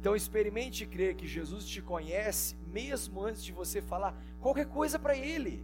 [0.00, 5.14] Então experimente crer que Jesus te conhece mesmo antes de você falar qualquer coisa para
[5.14, 5.62] Ele.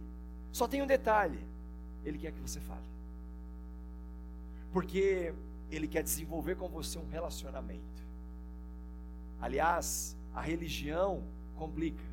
[0.51, 1.39] Só tem um detalhe:
[2.05, 2.85] Ele quer que você fale.
[4.71, 5.33] Porque
[5.71, 7.81] Ele quer desenvolver com você um relacionamento.
[9.41, 11.23] Aliás, a religião
[11.55, 12.03] complica,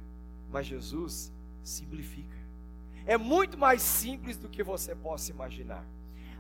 [0.51, 1.31] mas Jesus
[1.63, 2.39] simplifica.
[3.05, 5.85] É muito mais simples do que você possa imaginar.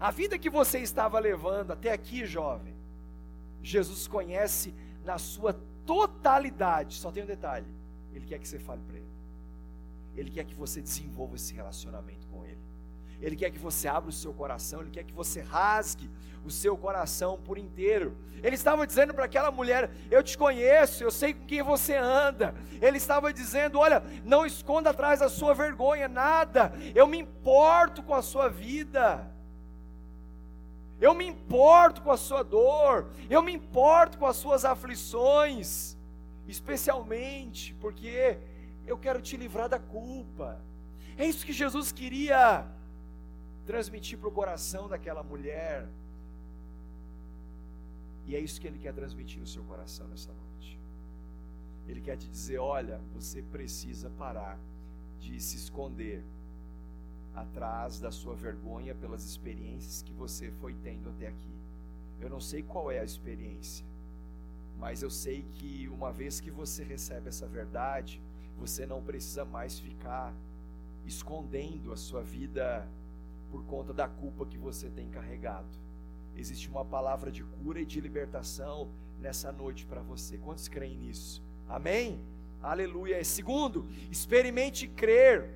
[0.01, 2.75] A vida que você estava levando até aqui, jovem,
[3.62, 5.53] Jesus conhece na sua
[5.87, 6.97] totalidade.
[6.97, 7.66] Só tem um detalhe:
[8.12, 9.14] Ele quer que você fale para Ele.
[10.16, 12.62] Ele quer que você desenvolva esse relacionamento com Ele.
[13.20, 16.11] Ele quer que você abra o seu coração, Ele quer que você rasgue
[16.44, 18.16] o seu coração por inteiro.
[18.42, 22.55] Ele estava dizendo para aquela mulher: Eu te conheço, eu sei com quem você anda.
[22.81, 28.14] Ele estava dizendo: Olha, não esconda atrás da sua vergonha nada, eu me importo com
[28.14, 29.34] a sua vida.
[31.00, 35.96] Eu me importo com a sua dor, eu me importo com as suas aflições,
[36.46, 38.38] especialmente porque
[38.87, 40.61] eu quero te livrar da culpa.
[41.16, 42.66] É isso que Jesus queria
[43.66, 45.88] transmitir para o coração daquela mulher.
[48.26, 50.78] E é isso que Ele quer transmitir no seu coração nessa noite.
[51.87, 54.59] Ele quer te dizer: olha, você precisa parar
[55.20, 56.22] de se esconder
[57.35, 61.55] atrás da sua vergonha pelas experiências que você foi tendo até aqui.
[62.20, 63.85] Eu não sei qual é a experiência,
[64.79, 68.23] mas eu sei que uma vez que você recebe essa verdade,
[68.59, 70.33] você não precisa mais ficar
[71.05, 72.88] escondendo a sua vida
[73.51, 75.68] por conta da culpa que você tem carregado.
[76.37, 78.88] Existe uma palavra de cura e de libertação
[79.20, 80.38] nessa noite para você.
[80.38, 81.42] Quantos creem nisso?
[81.68, 82.20] Amém?
[82.62, 83.23] Aleluia.
[83.25, 85.51] Segundo, experimente crer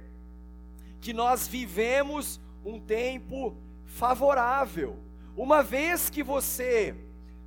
[1.01, 4.99] que nós vivemos um tempo favorável.
[5.37, 6.95] Uma vez que você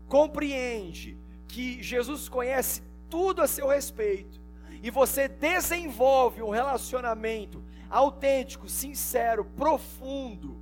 [0.07, 4.39] compreende que Jesus conhece tudo a seu respeito
[4.81, 10.57] e você desenvolve um relacionamento autêntico, sincero, profundo,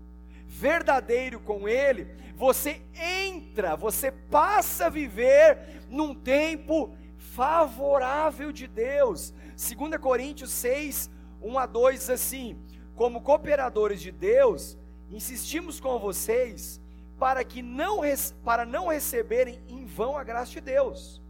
[0.45, 9.34] verdadeiro com Ele, você entra, você passa a viver num tempo favorável de Deus.
[9.56, 11.10] 2 Coríntios 6,
[11.41, 12.58] 1 a 2 diz assim:
[12.99, 14.77] Como cooperadores de Deus,
[15.09, 16.81] insistimos com vocês
[17.17, 18.01] para que não
[18.43, 21.21] para não receberem em vão a graça de Deus.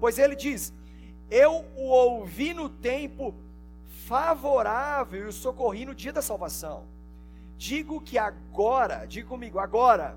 [0.00, 0.72] Pois ele diz:
[1.30, 3.34] Eu o ouvi no tempo
[4.06, 6.86] favorável e o socorri no dia da salvação.
[7.58, 10.16] Digo que agora, diga comigo, agora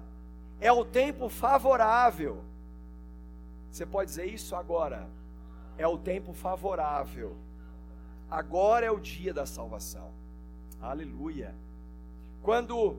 [0.62, 2.42] é o tempo favorável.
[3.70, 5.10] Você pode dizer isso agora?
[5.78, 7.36] É o tempo favorável.
[8.30, 10.21] Agora é o dia da salvação.
[10.82, 11.54] Aleluia.
[12.42, 12.98] Quando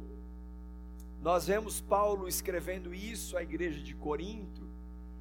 [1.20, 4.62] nós vemos Paulo escrevendo isso à igreja de Corinto,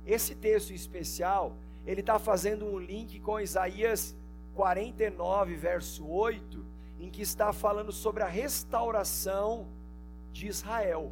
[0.06, 1.56] esse texto em especial,
[1.88, 4.16] ele está fazendo um link com Isaías
[4.54, 6.64] 49, verso 8,
[7.00, 9.68] em que está falando sobre a restauração
[10.32, 11.12] de Israel.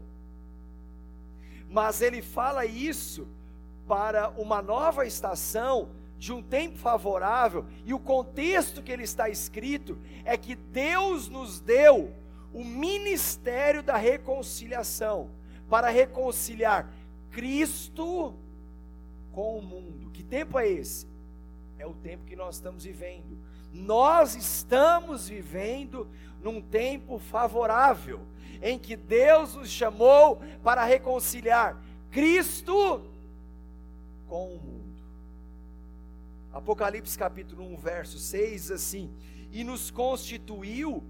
[1.68, 3.28] Mas ele fala isso
[3.88, 9.98] para uma nova estação de um tempo favorável, e o contexto que ele está escrito
[10.26, 12.14] é que Deus nos deu
[12.54, 15.30] o ministério da reconciliação
[15.70, 16.92] para reconciliar
[17.32, 18.34] Cristo
[19.32, 20.12] com o mundo.
[20.12, 21.08] Que tempo é esse?
[21.78, 23.38] É o tempo que nós estamos vivendo.
[23.72, 26.06] Nós estamos vivendo
[26.44, 28.20] num tempo favorável,
[28.62, 33.04] em que Deus nos chamou para reconciliar Cristo
[34.28, 34.79] com o mundo.
[36.52, 39.10] Apocalipse capítulo 1, verso 6 assim:
[39.52, 41.04] E nos constituiu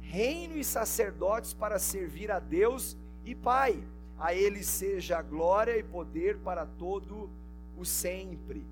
[0.00, 3.82] reino e sacerdotes para servir a Deus e Pai.
[4.18, 7.28] A ele seja glória e poder para todo
[7.76, 8.64] o sempre.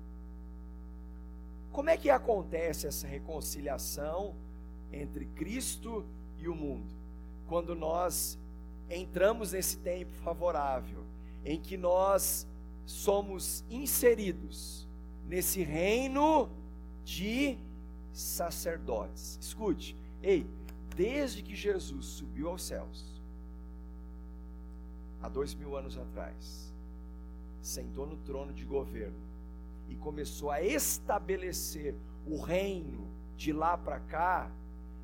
[1.71, 4.33] Como é que acontece essa reconciliação
[4.91, 6.03] entre Cristo
[6.39, 6.91] e o mundo?
[7.47, 8.39] Quando nós
[8.89, 11.03] entramos nesse tempo favorável,
[11.43, 12.47] em que nós
[12.87, 14.84] somos inseridos
[15.27, 16.49] nesse reino
[17.03, 17.57] de
[18.13, 19.37] sacerdotes.
[19.41, 20.45] Escute, ei,
[20.95, 23.21] desde que Jesus subiu aos céus,
[25.21, 26.73] há dois mil anos atrás,
[27.61, 29.17] sentou no trono de governo
[29.89, 34.49] e começou a estabelecer o reino de lá para cá,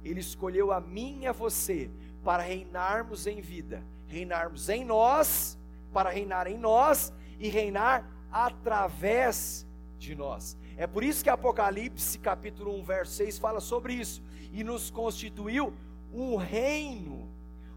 [0.04, 1.90] ele escolheu a mim e a você
[2.24, 5.58] para reinarmos em vida, reinarmos em nós,
[5.94, 9.68] para reinar em nós e reinar através
[10.02, 10.58] de nós.
[10.76, 14.22] É por isso que Apocalipse capítulo 1, verso 6 fala sobre isso.
[14.52, 15.74] E nos constituiu
[16.12, 17.30] um reino,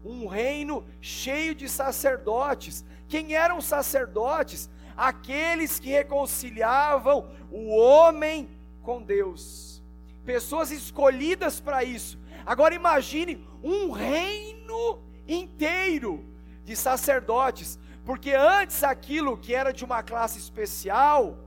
[0.03, 2.83] um reino cheio de sacerdotes.
[3.07, 4.69] Quem eram sacerdotes?
[4.97, 8.49] Aqueles que reconciliavam o homem
[8.81, 9.83] com Deus.
[10.25, 12.17] Pessoas escolhidas para isso.
[12.43, 16.25] Agora imagine um reino inteiro
[16.63, 21.44] de sacerdotes, porque antes aquilo que era de uma classe especial,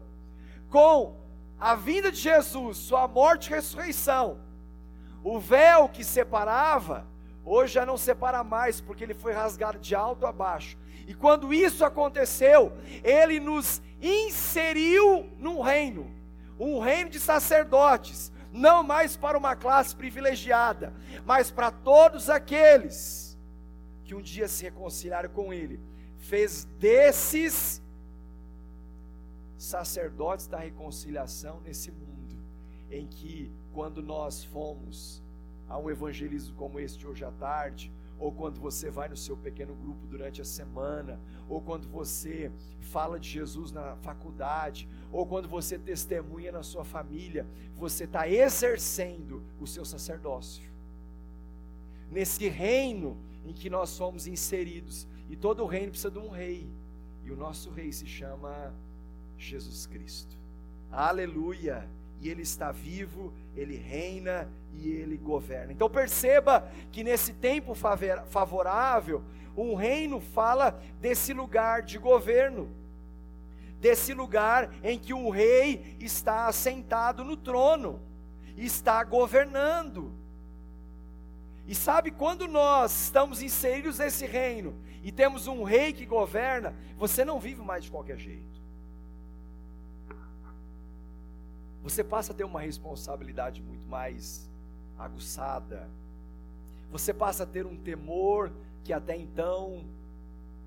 [0.71, 1.17] com
[1.59, 4.41] a vinda de Jesus, sua morte e ressurreição,
[5.25, 7.07] o véu que separava,
[7.45, 10.79] hoje já não separa mais, porque ele foi rasgado de alto a baixo.
[11.07, 16.11] E quando isso aconteceu, ele nos inseriu num reino,
[16.59, 23.37] um reino de sacerdotes, não mais para uma classe privilegiada, mas para todos aqueles
[24.05, 25.81] que um dia se reconciliaram com ele,
[26.19, 27.83] fez desses
[29.59, 32.37] sacerdotes da reconciliação nesse mundo,
[32.91, 35.23] em que quando nós fomos
[35.69, 39.75] a um evangelismo como este hoje à tarde, ou quando você vai no seu pequeno
[39.75, 45.79] grupo durante a semana, ou quando você fala de Jesus na faculdade, ou quando você
[45.79, 50.69] testemunha na sua família, você está exercendo o seu sacerdócio.
[52.11, 56.69] Nesse reino em que nós somos inseridos, e todo reino precisa de um rei,
[57.23, 58.75] e o nosso rei se chama
[59.39, 60.37] Jesus Cristo.
[60.91, 61.89] Aleluia!
[62.21, 65.73] E ele está vivo, ele reina e ele governa.
[65.73, 69.23] Então perceba que nesse tempo favorável,
[69.57, 72.69] um reino fala desse lugar de governo,
[73.81, 78.01] desse lugar em que o rei está assentado no trono,
[78.57, 80.13] está governando.
[81.69, 84.75] E sabe, quando nós estamos inseridos nesse reino
[85.05, 88.58] e temos um rei que governa, você não vive mais de qualquer jeito.
[91.89, 94.47] Você passa a ter uma responsabilidade muito mais
[94.99, 95.89] aguçada.
[96.93, 98.53] Você passa a ter um temor
[98.85, 99.85] que até então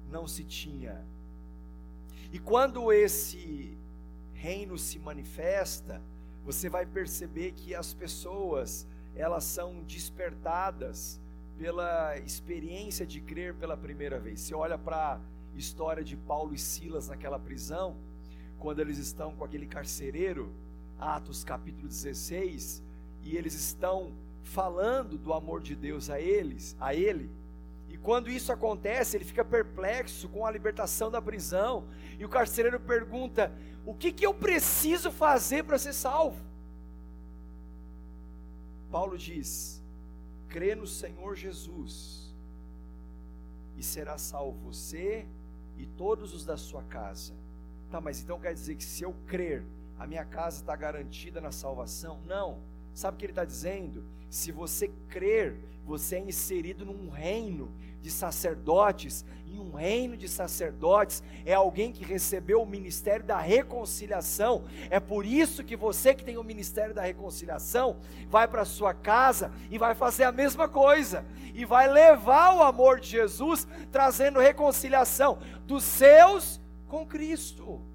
[0.09, 0.99] não se tinha.
[2.33, 3.77] E quando esse
[4.33, 6.01] reino se manifesta,
[6.43, 11.19] você vai perceber que as pessoas, elas são despertadas
[11.55, 14.41] pela experiência de crer pela primeira vez.
[14.41, 15.19] Você olha para
[15.53, 17.95] a história de Paulo e Silas naquela prisão,
[18.57, 20.51] quando eles estão com aquele carcereiro,
[21.01, 22.83] Atos capítulo 16,
[23.23, 27.27] e eles estão falando do amor de Deus a eles, a ele.
[27.89, 31.87] E quando isso acontece, ele fica perplexo com a libertação da prisão,
[32.19, 33.51] e o carcereiro pergunta:
[33.83, 36.39] "O que que eu preciso fazer para ser salvo?"
[38.91, 39.81] Paulo diz:
[40.49, 42.31] "Crê no Senhor Jesus,
[43.75, 45.25] e será salvo você
[45.79, 47.33] e todos os da sua casa."
[47.89, 49.65] Tá, mas então quer dizer que se eu crer
[50.01, 52.21] a minha casa está garantida na salvação.
[52.25, 52.57] Não.
[52.91, 54.03] Sabe o que ele está dizendo?
[54.31, 57.71] Se você crer, você é inserido num reino
[58.01, 64.63] de sacerdotes, e um reino de sacerdotes é alguém que recebeu o ministério da reconciliação.
[64.89, 67.97] É por isso que você que tem o ministério da reconciliação
[68.27, 71.23] vai para sua casa e vai fazer a mesma coisa
[71.53, 75.37] e vai levar o amor de Jesus trazendo reconciliação
[75.67, 77.90] dos seus com Cristo.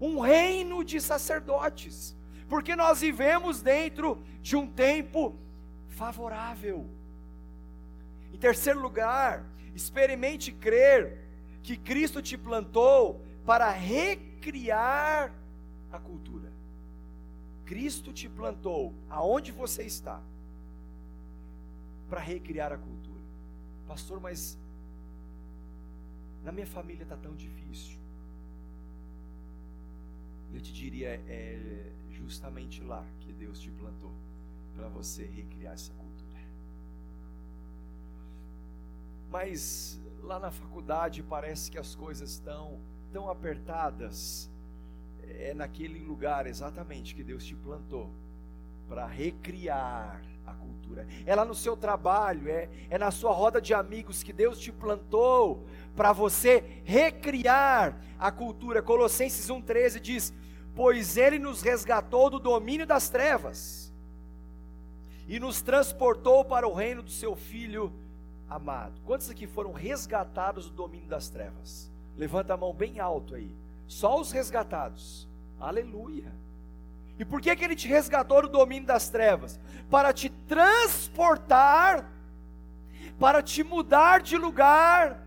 [0.00, 2.16] Um reino de sacerdotes,
[2.48, 5.34] porque nós vivemos dentro de um tempo
[5.88, 6.86] favorável.
[8.32, 11.24] Em terceiro lugar, experimente crer
[11.62, 15.32] que Cristo te plantou para recriar
[15.92, 16.52] a cultura.
[17.64, 20.20] Cristo te plantou aonde você está
[22.10, 23.20] para recriar a cultura.
[23.88, 24.58] Pastor, mas
[26.42, 28.03] na minha família está tão difícil.
[30.54, 34.12] Eu te diria, é justamente lá que Deus te plantou
[34.76, 36.38] para você recriar essa cultura.
[39.30, 42.78] Mas lá na faculdade parece que as coisas estão
[43.12, 44.48] tão apertadas.
[45.22, 48.08] É naquele lugar exatamente que Deus te plantou
[48.88, 51.06] para recriar a cultura.
[51.26, 54.70] É lá no seu trabalho, é, é na sua roda de amigos que Deus te
[54.70, 58.82] plantou para você recriar a cultura.
[58.82, 60.32] Colossenses 1,13 diz:
[60.74, 63.92] Pois Ele nos resgatou do domínio das trevas
[65.28, 67.92] e nos transportou para o reino do seu Filho
[68.48, 69.00] amado.
[69.04, 71.90] Quantos aqui foram resgatados do domínio das trevas?
[72.16, 73.50] Levanta a mão bem alto aí.
[73.86, 75.28] Só os resgatados.
[75.60, 76.32] Aleluia.
[77.18, 79.58] E por que, que ele te resgatou do domínio das trevas?
[79.90, 82.10] Para te transportar,
[83.18, 85.22] para te mudar de lugar,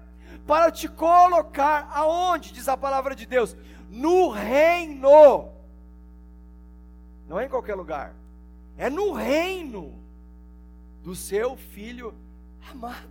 [0.46, 3.56] para te colocar aonde, diz a palavra de Deus?
[3.90, 5.50] No reino.
[7.28, 8.14] Não é em qualquer lugar,
[8.78, 9.94] é no reino
[11.04, 12.14] do seu filho
[12.72, 13.08] amado.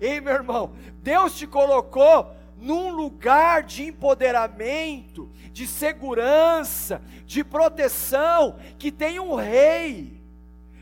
[0.00, 8.90] Ei, meu irmão, Deus te colocou num lugar de empoderamento, de segurança, de proteção, que
[8.90, 10.20] tem um rei.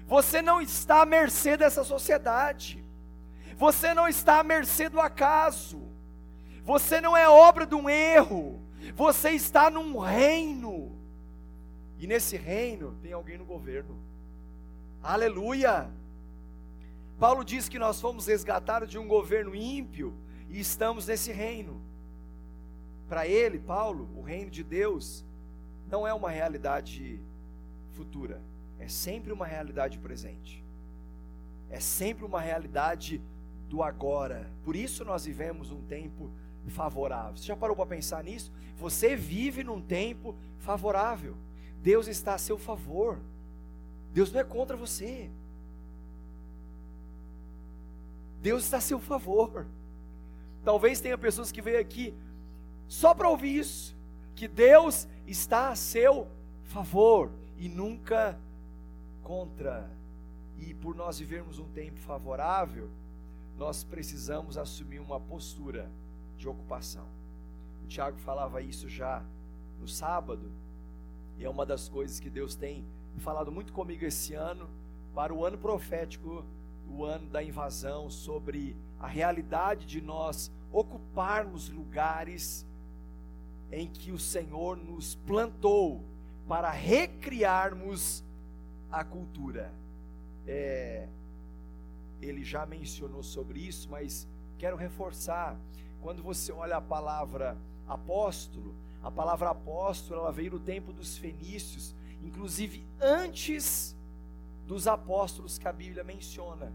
[0.06, 2.82] Você não está à mercê dessa sociedade.
[3.56, 5.80] Você não está à mercê do acaso.
[6.64, 8.60] Você não é obra de um erro.
[8.94, 10.92] Você está num reino.
[11.98, 13.96] E nesse reino tem alguém no governo.
[15.02, 15.90] Aleluia!
[17.18, 20.12] Paulo diz que nós fomos resgatados de um governo ímpio
[20.48, 21.80] e estamos nesse reino.
[23.08, 25.24] Para ele, Paulo, o reino de Deus
[25.88, 27.20] não é uma realidade
[27.92, 28.40] futura,
[28.78, 30.64] é sempre uma realidade presente.
[31.70, 33.22] É sempre uma realidade
[33.68, 34.50] do agora.
[34.64, 36.30] Por isso nós vivemos um tempo
[36.70, 37.36] favorável.
[37.36, 38.52] Você já parou para pensar nisso?
[38.76, 41.36] Você vive num tempo favorável.
[41.82, 43.18] Deus está a seu favor.
[44.12, 45.30] Deus não é contra você.
[48.40, 49.66] Deus está a seu favor.
[50.64, 52.14] Talvez tenha pessoas que veio aqui
[52.88, 53.96] só para ouvir isso,
[54.34, 56.28] que Deus está a seu
[56.64, 58.38] favor e nunca
[59.22, 59.90] contra.
[60.58, 62.90] E por nós vivermos um tempo favorável,
[63.56, 65.90] nós precisamos assumir uma postura
[66.42, 67.06] de ocupação.
[67.84, 69.24] O Tiago falava isso já
[69.80, 70.50] no sábado,
[71.38, 72.84] e é uma das coisas que Deus tem
[73.18, 74.68] falado muito comigo esse ano,
[75.14, 76.44] para o ano profético
[76.88, 82.66] o ano da invasão, sobre a realidade de nós ocuparmos lugares
[83.70, 86.02] em que o Senhor nos plantou
[86.48, 88.22] para recriarmos
[88.90, 89.72] a cultura.
[90.46, 91.06] É,
[92.20, 94.26] ele já mencionou sobre isso, mas
[94.58, 95.56] quero reforçar.
[96.02, 101.94] Quando você olha a palavra apóstolo, a palavra apóstolo ela veio no tempo dos fenícios,
[102.22, 103.96] inclusive antes
[104.66, 106.72] dos apóstolos que a Bíblia menciona.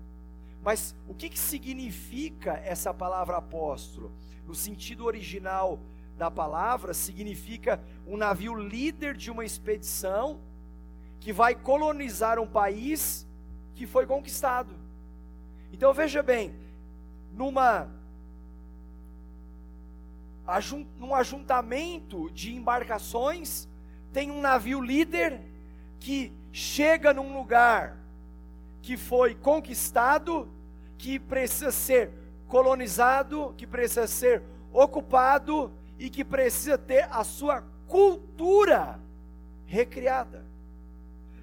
[0.63, 4.11] Mas o que, que significa essa palavra apóstolo?
[4.45, 5.80] No sentido original
[6.17, 10.39] da palavra, significa um navio líder de uma expedição
[11.19, 13.28] que vai colonizar um país
[13.75, 14.73] que foi conquistado.
[15.71, 16.55] Então veja bem,
[17.34, 17.89] numa
[20.97, 23.67] num ajuntamento de embarcações,
[24.13, 25.41] tem um navio líder
[25.99, 27.97] que chega num lugar
[28.81, 30.49] que foi conquistado,
[30.97, 32.11] que precisa ser
[32.47, 34.41] colonizado, que precisa ser
[34.71, 38.99] ocupado e que precisa ter a sua cultura
[39.65, 40.45] recriada.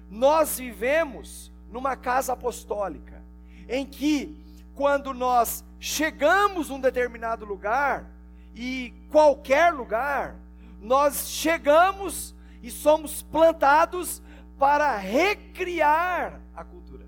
[0.09, 3.21] Nós vivemos numa casa apostólica,
[3.67, 4.35] em que,
[4.73, 8.09] quando nós chegamos num determinado lugar,
[8.55, 10.35] e qualquer lugar,
[10.81, 12.33] nós chegamos
[12.63, 14.21] e somos plantados
[14.57, 17.05] para recriar a cultura.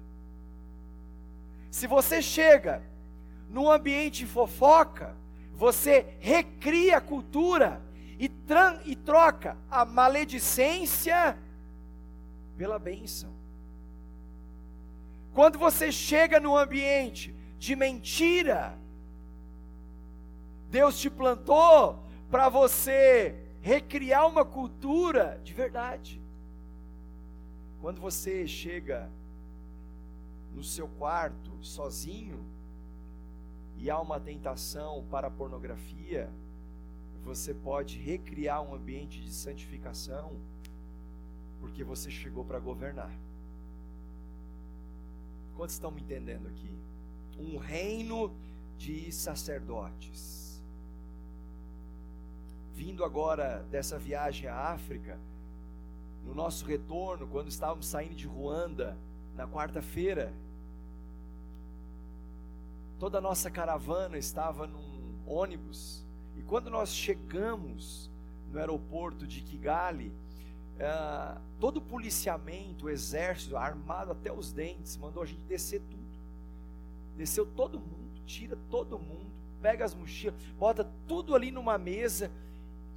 [1.72, 2.84] Se você chega
[3.50, 5.16] num ambiente fofoca,
[5.54, 7.82] você recria a cultura
[8.20, 8.30] e,
[8.86, 11.38] e troca a maledicência
[12.58, 13.32] pela bênção.
[15.34, 18.78] Quando você chega num ambiente de mentira,
[20.70, 22.00] Deus te plantou
[22.30, 26.22] para você recriar uma cultura de verdade.
[27.82, 29.10] Quando você chega
[30.54, 32.44] no seu quarto sozinho
[33.78, 36.30] e há uma tentação para a pornografia,
[37.24, 40.32] você pode recriar um ambiente de santificação,
[41.60, 43.12] porque você chegou para governar.
[45.56, 46.72] Quantos estão me entendendo aqui?
[47.38, 48.34] Um reino
[48.78, 50.47] de sacerdotes.
[52.78, 55.18] Vindo agora dessa viagem à África,
[56.24, 58.96] no nosso retorno, quando estávamos saindo de Ruanda,
[59.36, 60.32] na quarta-feira,
[63.00, 66.06] toda a nossa caravana estava num ônibus,
[66.38, 68.12] e quando nós chegamos
[68.52, 70.14] no aeroporto de Kigali,
[70.76, 76.20] uh, todo o policiamento, o exército, armado até os dentes, mandou a gente descer tudo.
[77.18, 79.32] Desceu todo mundo, tira todo mundo,
[79.64, 82.32] pega as mochilas, bota tudo ali numa mesa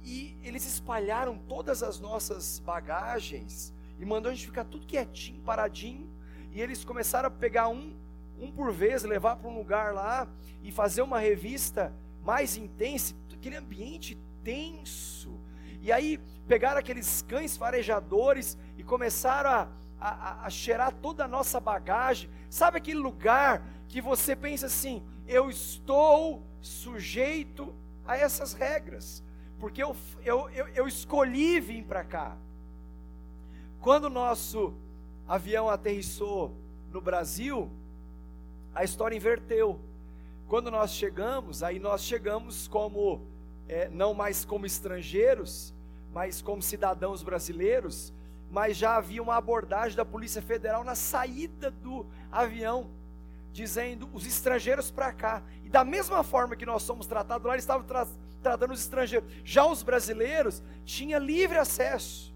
[0.03, 6.09] e eles espalharam todas as nossas bagagens e mandou a gente ficar tudo quietinho, paradinho.
[6.51, 7.95] E eles começaram a pegar um,
[8.39, 10.27] um por vez, levar para um lugar lá
[10.63, 11.93] e fazer uma revista
[12.23, 15.39] mais intensa, aquele ambiente tenso.
[15.81, 19.67] E aí pegaram aqueles cães farejadores e começaram a,
[19.99, 22.29] a, a cheirar toda a nossa bagagem.
[22.49, 27.73] Sabe aquele lugar que você pensa assim: eu estou sujeito
[28.05, 29.23] a essas regras
[29.61, 29.95] porque eu,
[30.25, 32.35] eu, eu, eu escolhi vir para cá.
[33.79, 34.73] Quando o nosso
[35.27, 36.51] avião aterrissou
[36.91, 37.69] no Brasil,
[38.73, 39.79] a história inverteu.
[40.47, 43.21] Quando nós chegamos, aí nós chegamos como,
[43.67, 45.75] é, não mais como estrangeiros,
[46.11, 48.11] mas como cidadãos brasileiros,
[48.49, 52.89] mas já havia uma abordagem da Polícia Federal na saída do avião,
[53.53, 55.43] dizendo os estrangeiros para cá.
[55.63, 57.85] E da mesma forma que nós somos tratados lá, eles estavam
[58.41, 59.31] tratando os estrangeiros.
[59.43, 62.33] Já os brasileiros tinha livre acesso.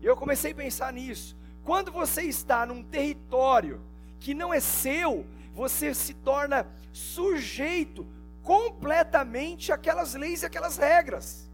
[0.00, 1.36] E eu comecei a pensar nisso.
[1.64, 3.80] Quando você está num território
[4.18, 5.24] que não é seu,
[5.54, 8.06] você se torna sujeito
[8.42, 11.48] completamente àquelas leis e aquelas regras.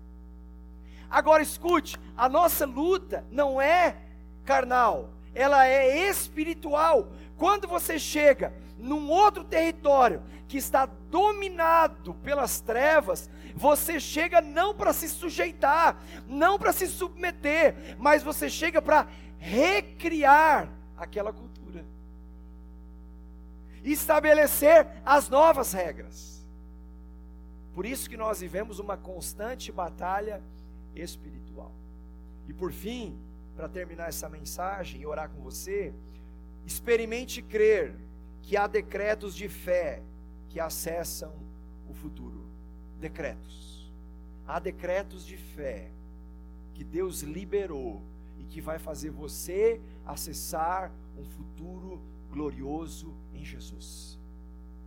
[1.11, 3.97] Agora escute, a nossa luta não é
[4.45, 7.13] carnal, ela é espiritual.
[7.37, 14.93] Quando você chega num outro território que está dominado pelas trevas, você chega não para
[14.93, 19.07] se sujeitar, não para se submeter, mas você chega para
[19.39, 21.59] recriar aquela cultura
[23.93, 26.47] estabelecer as novas regras.
[27.75, 30.43] Por isso que nós vivemos uma constante batalha
[30.95, 31.73] espiritual.
[32.49, 33.19] E por fim,
[33.55, 35.95] para terminar essa mensagem e orar com você,
[36.67, 37.95] experimente crer
[38.43, 40.03] que há decretos de fé
[40.49, 41.33] que acessam
[41.89, 42.47] o futuro.
[43.01, 43.91] Decretos.
[44.47, 45.91] Há decretos de fé
[46.75, 48.03] que Deus liberou
[48.39, 54.19] e que vai fazer você acessar um futuro glorioso em Jesus.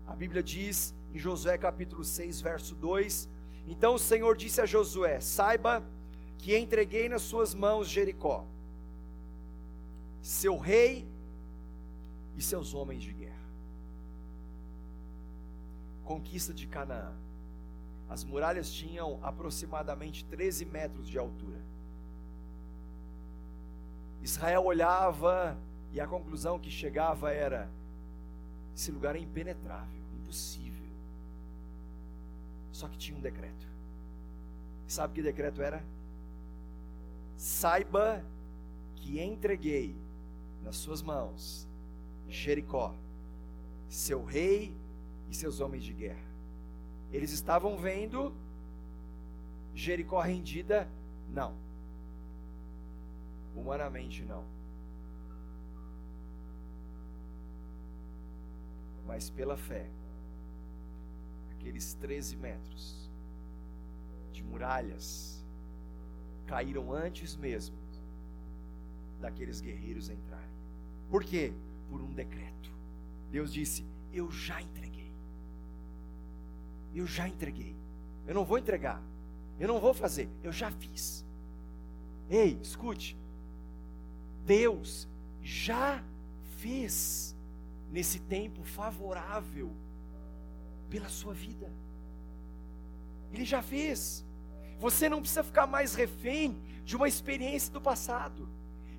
[0.07, 3.29] A Bíblia diz em Josué capítulo 6, verso 2:
[3.67, 5.83] Então o Senhor disse a Josué: Saiba
[6.37, 8.45] que entreguei nas suas mãos Jericó,
[10.21, 11.05] seu rei
[12.35, 13.30] e seus homens de guerra
[16.11, 17.13] conquista de Canaã.
[18.09, 21.61] As muralhas tinham aproximadamente 13 metros de altura.
[24.21, 25.57] Israel olhava
[25.93, 27.69] e a conclusão que chegava era:
[28.75, 30.89] esse lugar é impenetrável, impossível.
[32.73, 33.65] Só que tinha um decreto.
[34.87, 35.81] Sabe que decreto era?
[37.37, 38.21] Saiba
[38.97, 39.95] que entreguei
[40.61, 41.65] nas suas mãos
[42.27, 42.93] Jericó,
[43.87, 44.75] seu rei
[45.31, 46.29] e seus homens de guerra.
[47.11, 48.33] Eles estavam vendo
[49.73, 50.87] Jericó rendida?
[51.29, 51.55] Não.
[53.55, 54.43] Humanamente, não.
[59.07, 59.89] Mas pela fé,
[61.51, 63.09] aqueles 13 metros
[64.31, 65.43] de muralhas
[66.45, 67.75] caíram antes mesmo
[69.21, 70.49] daqueles guerreiros entrarem.
[71.09, 71.53] Por quê?
[71.89, 72.71] Por um decreto.
[73.29, 75.00] Deus disse: Eu já entreguei.
[76.93, 77.75] Eu já entreguei.
[78.27, 79.01] Eu não vou entregar.
[79.59, 80.29] Eu não vou fazer.
[80.43, 81.25] Eu já fiz.
[82.29, 83.17] Ei, escute.
[84.45, 85.07] Deus
[85.41, 86.03] já
[86.57, 87.35] fez
[87.91, 89.71] nesse tempo favorável
[90.89, 91.71] pela sua vida.
[93.33, 94.25] Ele já fez.
[94.79, 98.49] Você não precisa ficar mais refém de uma experiência do passado.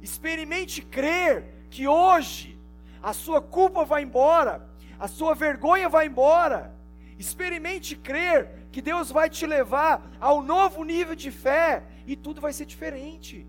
[0.00, 2.58] Experimente crer que hoje
[3.02, 4.68] a sua culpa vai embora,
[4.98, 6.74] a sua vergonha vai embora,
[7.22, 12.52] Experimente crer que Deus vai te levar ao novo nível de fé e tudo vai
[12.52, 13.46] ser diferente.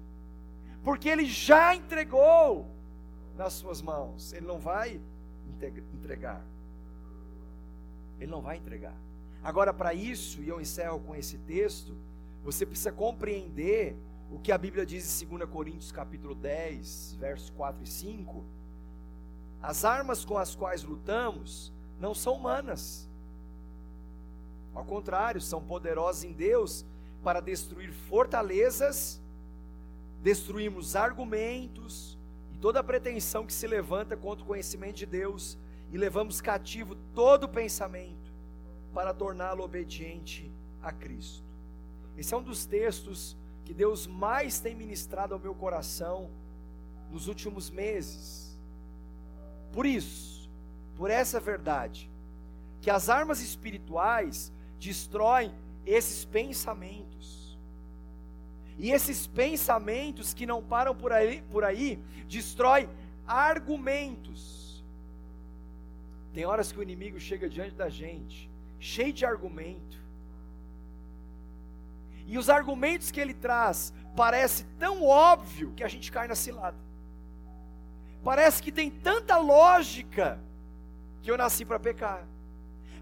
[0.84, 2.69] Porque Ele já entregou
[3.36, 5.01] nas suas mãos, Ele não vai
[5.91, 6.45] entregar.
[8.19, 8.95] Ele não vai entregar.
[9.43, 11.97] Agora, para isso, e eu encerro com esse texto,
[12.43, 13.97] você precisa compreender
[14.30, 18.45] o que a Bíblia diz em 2 Coríntios capítulo 10, versos 4 e 5.
[19.59, 23.11] As armas com as quais lutamos não são humanas.
[24.74, 26.86] Ao contrário, são poderosas em Deus
[27.24, 29.21] para destruir fortalezas,
[30.21, 32.17] destruirmos argumentos
[32.53, 35.57] e toda pretensão que se levanta contra o conhecimento de Deus
[35.91, 38.34] e levamos cativo todo pensamento
[38.93, 40.51] para torná-lo obediente
[40.82, 41.43] a Cristo.
[42.17, 46.30] Esse é um dos textos que Deus mais tem ministrado ao meu coração
[47.11, 48.59] nos últimos meses.
[49.71, 50.49] Por isso,
[50.95, 52.09] por essa verdade,
[52.82, 54.51] que as armas espirituais
[54.84, 55.53] destroem
[55.86, 57.57] esses pensamentos.
[58.77, 62.89] E esses pensamentos que não param por aí, por aí destrói
[63.25, 64.84] argumentos.
[66.34, 70.01] Tem horas que o inimigo chega diante da gente, cheio de argumento,
[72.25, 76.77] e os argumentos que ele traz parece tão óbvio que a gente cai na cilada.
[78.23, 80.39] Parece que tem tanta lógica
[81.21, 82.25] que eu nasci para pecar.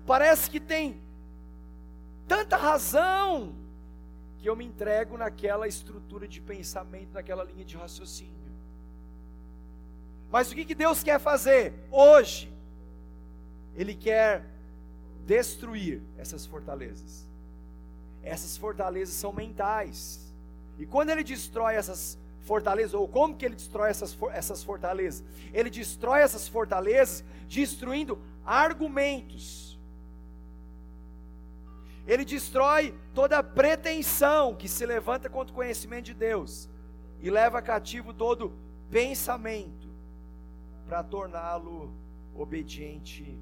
[0.05, 0.99] Parece que tem
[2.31, 3.53] tanta razão
[4.37, 8.31] que eu me entrego naquela estrutura de pensamento, naquela linha de raciocínio.
[10.31, 12.49] Mas o que, que Deus quer fazer hoje?
[13.75, 14.45] Ele quer
[15.25, 17.27] destruir essas fortalezas.
[18.23, 20.33] Essas fortalezas são mentais.
[20.79, 25.21] E quando ele destrói essas fortalezas, ou como que ele destrói essas, essas fortalezas?
[25.53, 29.70] Ele destrói essas fortalezas destruindo argumentos.
[32.07, 36.67] Ele destrói toda pretensão que se levanta contra o conhecimento de Deus
[37.21, 38.53] e leva cativo todo
[38.89, 39.87] pensamento
[40.87, 41.93] para torná-lo
[42.35, 43.37] obediente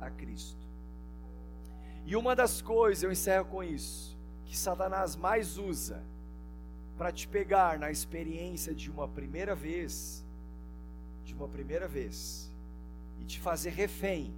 [0.00, 0.64] a Cristo.
[2.06, 4.16] E uma das coisas, eu encerro com isso,
[4.46, 6.02] que Satanás mais usa
[6.96, 10.24] para te pegar na experiência de uma primeira vez,
[11.24, 12.50] de uma primeira vez,
[13.20, 14.34] e te fazer refém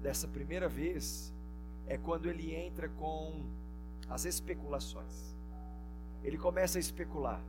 [0.00, 1.32] dessa primeira vez,
[1.86, 3.44] é quando ele entra com
[4.08, 5.34] as especulações.
[6.22, 7.40] Ele começa a especular.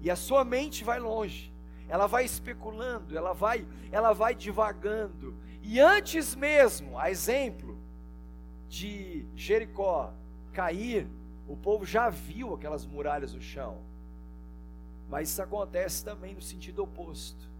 [0.00, 1.52] E a sua mente vai longe.
[1.88, 5.36] Ela vai especulando, ela vai, ela vai divagando.
[5.62, 7.78] E antes mesmo, a exemplo
[8.68, 10.12] de Jericó
[10.52, 11.06] cair,
[11.46, 13.78] o povo já viu aquelas muralhas no chão.
[15.08, 17.50] Mas isso acontece também no sentido oposto.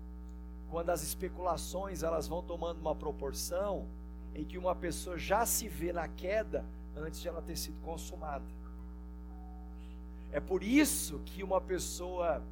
[0.71, 3.87] Quando as especulações elas vão tomando uma proporção
[4.35, 6.65] em que uma pessoa já se vê na queda
[6.97, 8.45] antes de ela ter sido consumada.
[10.33, 12.43] É por isso que uma pessoa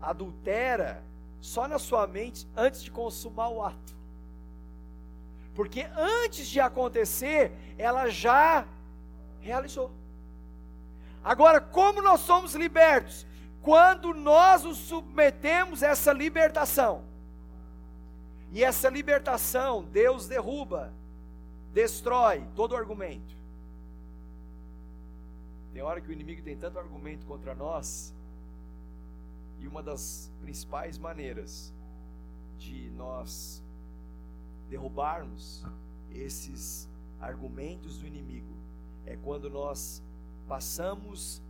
[0.00, 1.02] adultera
[1.40, 3.96] só na sua mente antes de consumar o ato.
[5.54, 8.66] Porque antes de acontecer, ela já
[9.40, 9.90] realizou.
[11.24, 13.26] Agora, como nós somos libertos?
[13.62, 17.02] Quando nós nos submetemos a essa libertação.
[18.56, 20.90] E essa libertação, Deus derruba,
[21.74, 23.36] destrói todo argumento.
[25.74, 28.14] Tem hora que o inimigo tem tanto argumento contra nós,
[29.60, 31.70] e uma das principais maneiras
[32.56, 33.62] de nós
[34.70, 35.62] derrubarmos
[36.10, 36.88] esses
[37.20, 38.56] argumentos do inimigo
[39.04, 40.02] é quando nós
[40.48, 41.42] passamos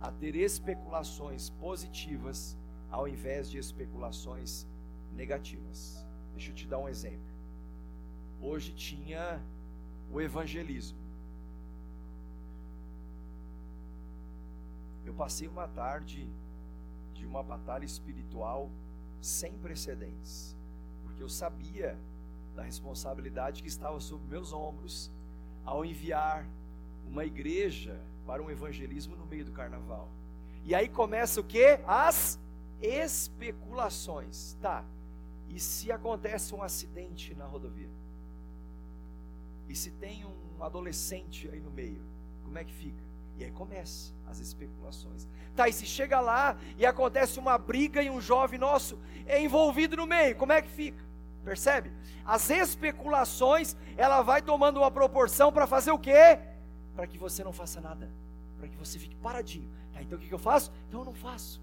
[0.00, 2.56] a ter especulações positivas
[2.88, 4.64] ao invés de especulações
[5.12, 6.06] negativas.
[6.42, 7.20] Deixa eu te dar um exemplo.
[8.40, 9.40] Hoje tinha
[10.10, 10.98] o evangelismo.
[15.06, 16.28] Eu passei uma tarde
[17.14, 18.68] de uma batalha espiritual
[19.20, 20.56] sem precedentes,
[21.04, 21.96] porque eu sabia
[22.56, 25.12] da responsabilidade que estava sobre meus ombros
[25.64, 26.44] ao enviar
[27.06, 30.08] uma igreja para um evangelismo no meio do carnaval.
[30.64, 31.78] E aí começa o que?
[31.86, 32.36] As
[32.80, 34.54] especulações.
[34.60, 34.84] Tá.
[35.52, 37.90] E se acontece um acidente na rodovia?
[39.68, 42.02] E se tem um adolescente aí no meio?
[42.42, 43.02] Como é que fica?
[43.38, 45.28] E aí começa as especulações.
[45.54, 49.96] Tá, e se chega lá e acontece uma briga e um jovem nosso é envolvido
[49.96, 51.02] no meio, como é que fica?
[51.44, 51.92] Percebe?
[52.24, 56.38] As especulações, ela vai tomando uma proporção para fazer o quê?
[56.94, 58.10] Para que você não faça nada.
[58.58, 59.68] Para que você fique paradinho.
[59.92, 60.72] Tá, então o que, que eu faço?
[60.88, 61.60] Então eu não faço.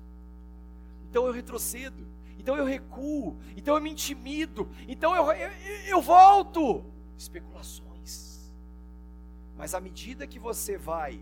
[1.09, 2.05] Então eu retrocedo.
[2.39, 3.37] Então eu recuo.
[3.55, 4.69] Então eu me intimido.
[4.87, 5.51] Então eu, eu,
[5.87, 6.83] eu volto.
[7.17, 8.51] Especulações.
[9.57, 11.19] Mas à medida que você vai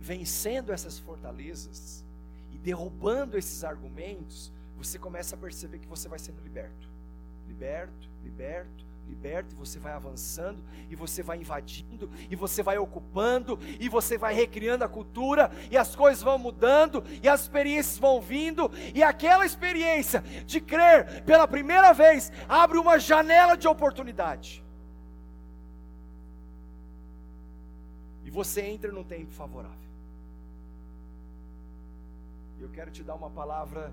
[0.00, 2.04] vencendo essas fortalezas
[2.52, 6.90] e derrubando esses argumentos, você começa a perceber que você vai sendo liberto.
[7.46, 13.58] Liberto, liberto, liberto, e você vai avançando, e você vai invadindo, e você vai ocupando,
[13.78, 18.20] e você vai recriando a cultura, e as coisas vão mudando, e as experiências vão
[18.20, 24.64] vindo, e aquela experiência de crer pela primeira vez abre uma janela de oportunidade.
[28.24, 29.78] E você entra num tempo favorável.
[32.58, 33.92] Eu quero te dar uma palavra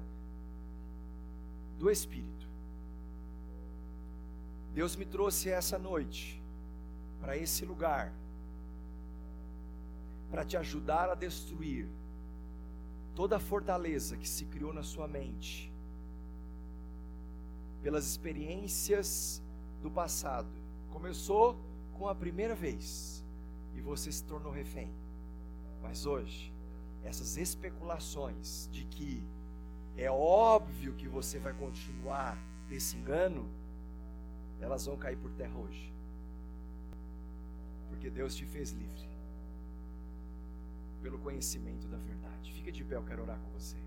[1.78, 2.41] do Espírito.
[4.74, 6.42] Deus me trouxe essa noite
[7.20, 8.14] para esse lugar,
[10.30, 11.88] para te ajudar a destruir
[13.14, 15.72] toda a fortaleza que se criou na sua mente,
[17.84, 19.44] pelas experiências
[19.82, 20.50] do passado.
[20.90, 21.58] Começou
[21.94, 23.24] com a primeira vez
[23.76, 24.90] e você se tornou refém,
[25.82, 26.52] mas hoje,
[27.04, 29.22] essas especulações de que
[29.98, 32.38] é óbvio que você vai continuar
[32.70, 33.50] nesse engano,
[34.62, 35.92] elas vão cair por terra hoje.
[37.90, 39.10] Porque Deus te fez livre
[41.02, 42.54] pelo conhecimento da verdade.
[42.54, 43.82] Fica de pé, eu quero orar com você.